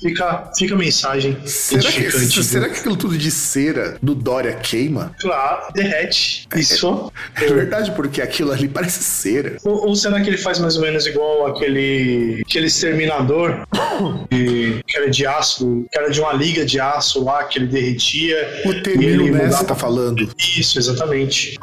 Fica, 0.00 0.50
fica 0.56 0.74
a 0.74 0.78
mensagem. 0.78 1.36
Será 1.44 1.90
que, 1.90 2.10
será 2.10 2.68
que 2.68 2.78
aquilo 2.78 2.96
tudo 2.96 3.16
de 3.16 3.30
cera 3.30 3.96
do 4.02 4.14
Dória 4.14 4.54
queima? 4.54 5.14
Claro, 5.20 5.72
derrete. 5.90 6.46
Isso. 6.56 7.12
É 7.36 7.46
verdade, 7.46 7.92
porque 7.92 8.22
aquilo 8.22 8.52
ali 8.52 8.68
parece 8.68 9.02
cera. 9.02 9.56
Ou, 9.64 9.88
ou 9.88 9.96
será 9.96 10.20
que 10.20 10.28
ele 10.28 10.38
faz 10.38 10.58
mais 10.58 10.76
ou 10.76 10.82
menos 10.82 11.06
igual 11.06 11.46
aquele, 11.46 12.42
aquele 12.46 12.66
exterminador 12.66 13.66
que, 14.30 14.80
que 14.86 14.96
era 14.96 15.10
de 15.10 15.26
aço, 15.26 15.84
que 15.90 15.98
era 15.98 16.10
de 16.10 16.20
uma 16.20 16.32
liga 16.32 16.64
de 16.64 16.80
aço 16.80 17.24
lá 17.24 17.44
que 17.44 17.58
ele 17.58 17.66
derretia? 17.66 18.62
O 18.66 18.82
Temil, 18.82 19.24
né? 19.24 19.30
mudava- 19.30 19.52
Você 19.52 19.64
tá 19.64 19.74
falando. 19.74 20.30
Isso, 20.58 20.78
exatamente. 20.78 21.56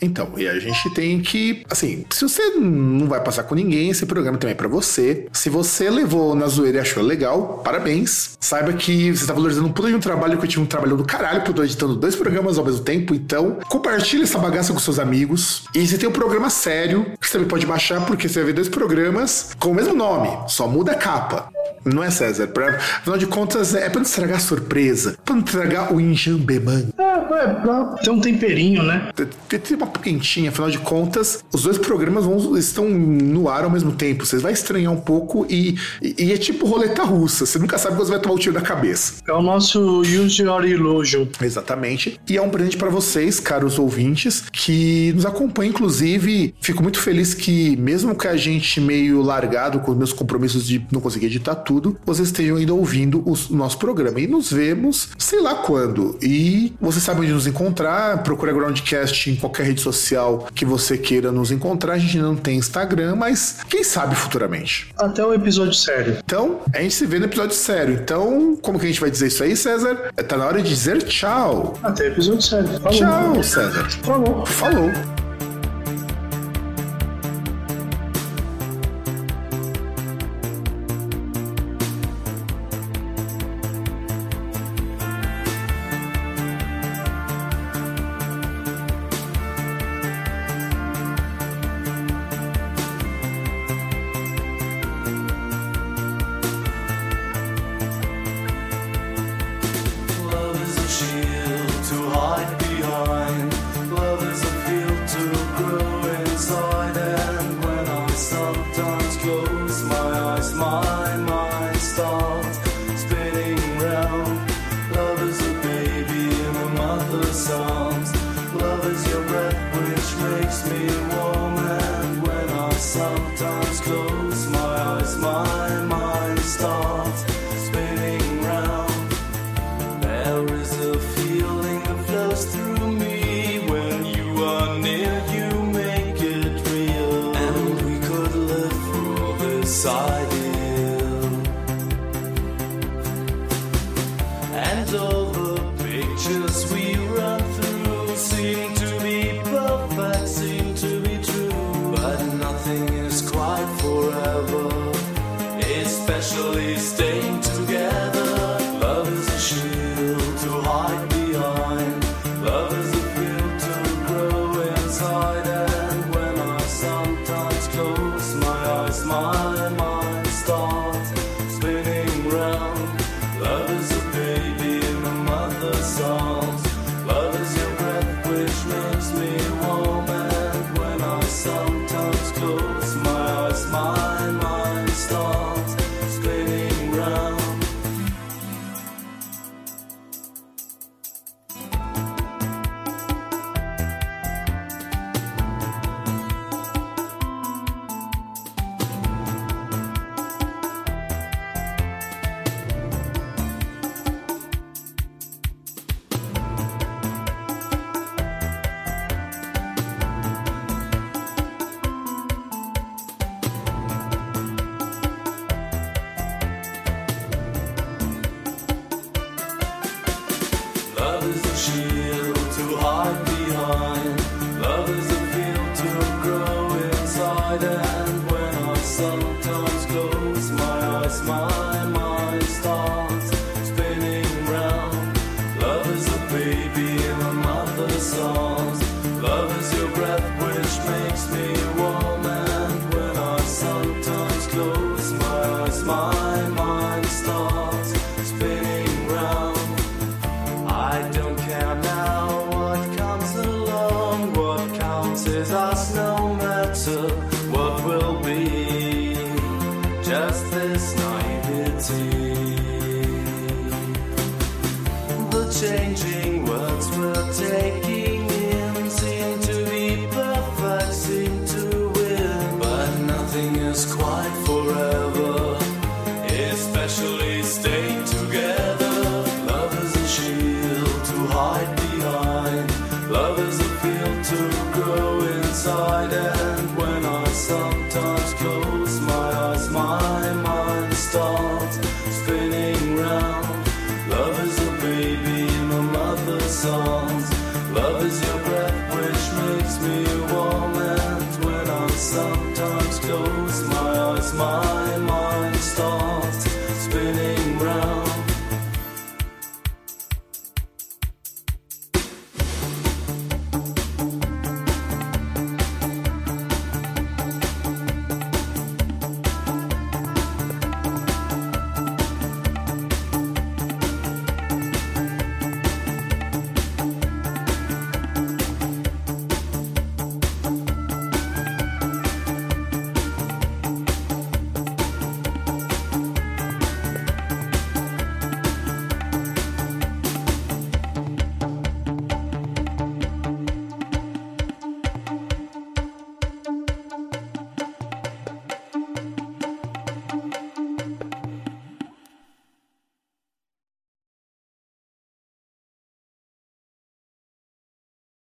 Então, 0.00 0.30
e 0.36 0.46
a 0.46 0.58
gente 0.58 0.90
tem 0.90 1.20
que, 1.20 1.64
assim, 1.68 2.04
se 2.10 2.22
você 2.22 2.50
não 2.50 3.06
vai 3.08 3.20
passar 3.20 3.42
com 3.42 3.54
ninguém, 3.54 3.90
esse 3.90 4.06
programa 4.06 4.38
também 4.38 4.52
é 4.52 4.56
pra 4.56 4.68
você. 4.68 5.26
Se 5.32 5.50
você 5.50 5.90
levou 5.90 6.34
na 6.34 6.46
zoeira 6.46 6.78
e 6.78 6.80
achou 6.80 7.02
legal, 7.02 7.60
parabéns. 7.64 8.36
Saiba 8.40 8.72
que 8.72 9.12
você 9.12 9.26
tá 9.26 9.32
valorizando 9.32 9.66
um 9.66 9.72
puta 9.72 9.88
de 9.88 9.94
um 9.94 10.00
trabalho 10.00 10.38
que 10.38 10.44
eu 10.44 10.48
tive 10.48 10.62
um 10.62 10.66
trabalho 10.66 10.96
do 10.96 11.04
caralho, 11.04 11.40
porque 11.40 11.50
eu 11.50 11.54
tô 11.54 11.64
editando 11.64 11.96
dois 11.96 12.14
programas 12.14 12.58
ao 12.58 12.64
mesmo 12.64 12.80
tempo. 12.80 13.14
Então, 13.14 13.58
compartilhe 13.68 14.22
essa 14.22 14.38
bagaça 14.38 14.72
com 14.72 14.78
seus 14.78 14.98
amigos. 14.98 15.64
E 15.74 15.86
você 15.86 15.98
tem 15.98 16.08
um 16.08 16.12
programa 16.12 16.48
sério, 16.48 17.06
que 17.20 17.26
você 17.26 17.32
também 17.32 17.48
pode 17.48 17.66
baixar, 17.66 18.04
porque 18.06 18.28
você 18.28 18.38
vai 18.38 18.46
ver 18.46 18.52
dois 18.52 18.68
programas 18.68 19.54
com 19.58 19.70
o 19.70 19.74
mesmo 19.74 19.94
nome, 19.94 20.28
só 20.48 20.68
muda 20.68 20.92
a 20.92 20.94
capa. 20.94 21.50
Não 21.84 22.02
é, 22.02 22.10
César? 22.10 22.48
Pra, 22.48 22.76
afinal 22.76 23.18
de 23.18 23.26
contas, 23.26 23.74
é 23.74 23.88
pra 23.88 24.00
não 24.00 24.02
estragar 24.02 24.36
a 24.36 24.40
surpresa, 24.40 25.16
pra 25.24 25.34
não 25.34 25.42
estragar 25.42 25.92
o 25.92 26.00
enjambeman. 26.00 26.88
É, 26.98 27.02
é, 27.02 27.54
pra 27.54 27.84
ter 28.02 28.10
um 28.10 28.20
temperinho, 28.20 28.82
né? 28.82 29.10
Tem 29.48 29.58
tem 29.58 29.76
uma 29.76 29.86
quentinha, 29.90 30.50
afinal 30.50 30.70
de 30.70 30.78
contas, 30.78 31.44
os 31.52 31.62
dois 31.62 31.78
programas 31.78 32.24
vão, 32.24 32.56
estão 32.56 32.88
no 32.88 33.48
ar 33.48 33.64
ao 33.64 33.70
mesmo 33.70 33.92
tempo. 33.92 34.24
Você 34.26 34.38
vai 34.38 34.52
estranhar 34.52 34.92
um 34.92 35.00
pouco 35.00 35.46
e, 35.48 35.76
e, 36.02 36.14
e 36.26 36.32
é 36.32 36.36
tipo 36.36 36.66
roleta 36.66 37.02
russa. 37.02 37.46
Você 37.46 37.58
nunca 37.58 37.78
sabe 37.78 37.96
quando 37.96 38.06
você 38.06 38.12
vai 38.12 38.20
tomar 38.20 38.34
o 38.34 38.38
tiro 38.38 38.54
na 38.54 38.60
cabeça. 38.60 39.14
É 39.26 39.32
o 39.32 39.42
nosso 39.42 40.00
Use 40.00 40.42
Your 40.42 40.64
Illusion. 40.64 41.26
Exatamente. 41.40 42.20
E 42.28 42.36
é 42.36 42.42
um 42.42 42.50
presente 42.50 42.76
para 42.76 42.88
vocês, 42.90 43.40
caros 43.40 43.78
ouvintes, 43.78 44.44
que 44.52 45.12
nos 45.14 45.24
acompanham. 45.26 45.70
Inclusive, 45.70 46.54
fico 46.60 46.82
muito 46.82 46.98
feliz 47.00 47.34
que, 47.34 47.76
mesmo 47.76 48.14
que 48.14 48.26
a 48.28 48.36
gente 48.36 48.80
meio 48.80 49.22
largado 49.22 49.80
com 49.80 49.92
os 49.92 49.96
meus 49.96 50.12
compromissos 50.12 50.66
de 50.66 50.84
não 50.92 51.00
conseguir 51.00 51.26
editar 51.26 51.54
tudo, 51.54 51.96
vocês 52.04 52.28
estejam 52.28 52.56
ainda 52.56 52.74
ouvindo 52.74 53.22
os- 53.28 53.50
o 53.50 53.56
nosso 53.56 53.78
programa. 53.78 54.20
E 54.20 54.26
nos 54.26 54.52
vemos, 54.52 55.08
sei 55.18 55.40
lá 55.40 55.54
quando. 55.56 56.16
E 56.22 56.72
você 56.80 57.00
sabe 57.00 57.20
onde 57.22 57.32
nos 57.32 57.46
encontrar. 57.46 58.22
Procura 58.22 58.52
Groundcast 58.52 59.30
em 59.30 59.36
qualquer 59.36 59.66
rede 59.66 59.77
social 59.78 60.46
que 60.54 60.64
você 60.64 60.96
queira 60.96 61.32
nos 61.32 61.50
encontrar. 61.50 61.94
A 61.94 61.98
gente 61.98 62.18
não 62.18 62.36
tem 62.36 62.56
Instagram, 62.58 63.16
mas 63.16 63.58
quem 63.68 63.82
sabe 63.82 64.14
futuramente. 64.14 64.92
Até 64.96 65.24
o 65.24 65.32
episódio 65.34 65.74
sério. 65.74 66.18
Então, 66.24 66.60
a 66.72 66.80
gente 66.80 66.94
se 66.94 67.06
vê 67.06 67.18
no 67.18 67.24
episódio 67.26 67.54
sério. 67.56 67.94
Então, 67.94 68.56
como 68.62 68.78
que 68.78 68.84
a 68.86 68.88
gente 68.88 69.00
vai 69.00 69.10
dizer 69.10 69.26
isso 69.28 69.42
aí, 69.42 69.56
César? 69.56 70.10
É, 70.16 70.22
Tá 70.22 70.36
na 70.36 70.46
hora 70.46 70.60
de 70.60 70.68
dizer 70.68 71.02
tchau. 71.02 71.78
Até 71.82 72.04
o 72.04 72.06
episódio 72.08 72.42
sério. 72.42 72.68
Falou. 72.80 72.90
Tchau, 72.92 73.42
César. 73.42 73.88
Falou. 74.02 74.46
Falou. 74.46 75.17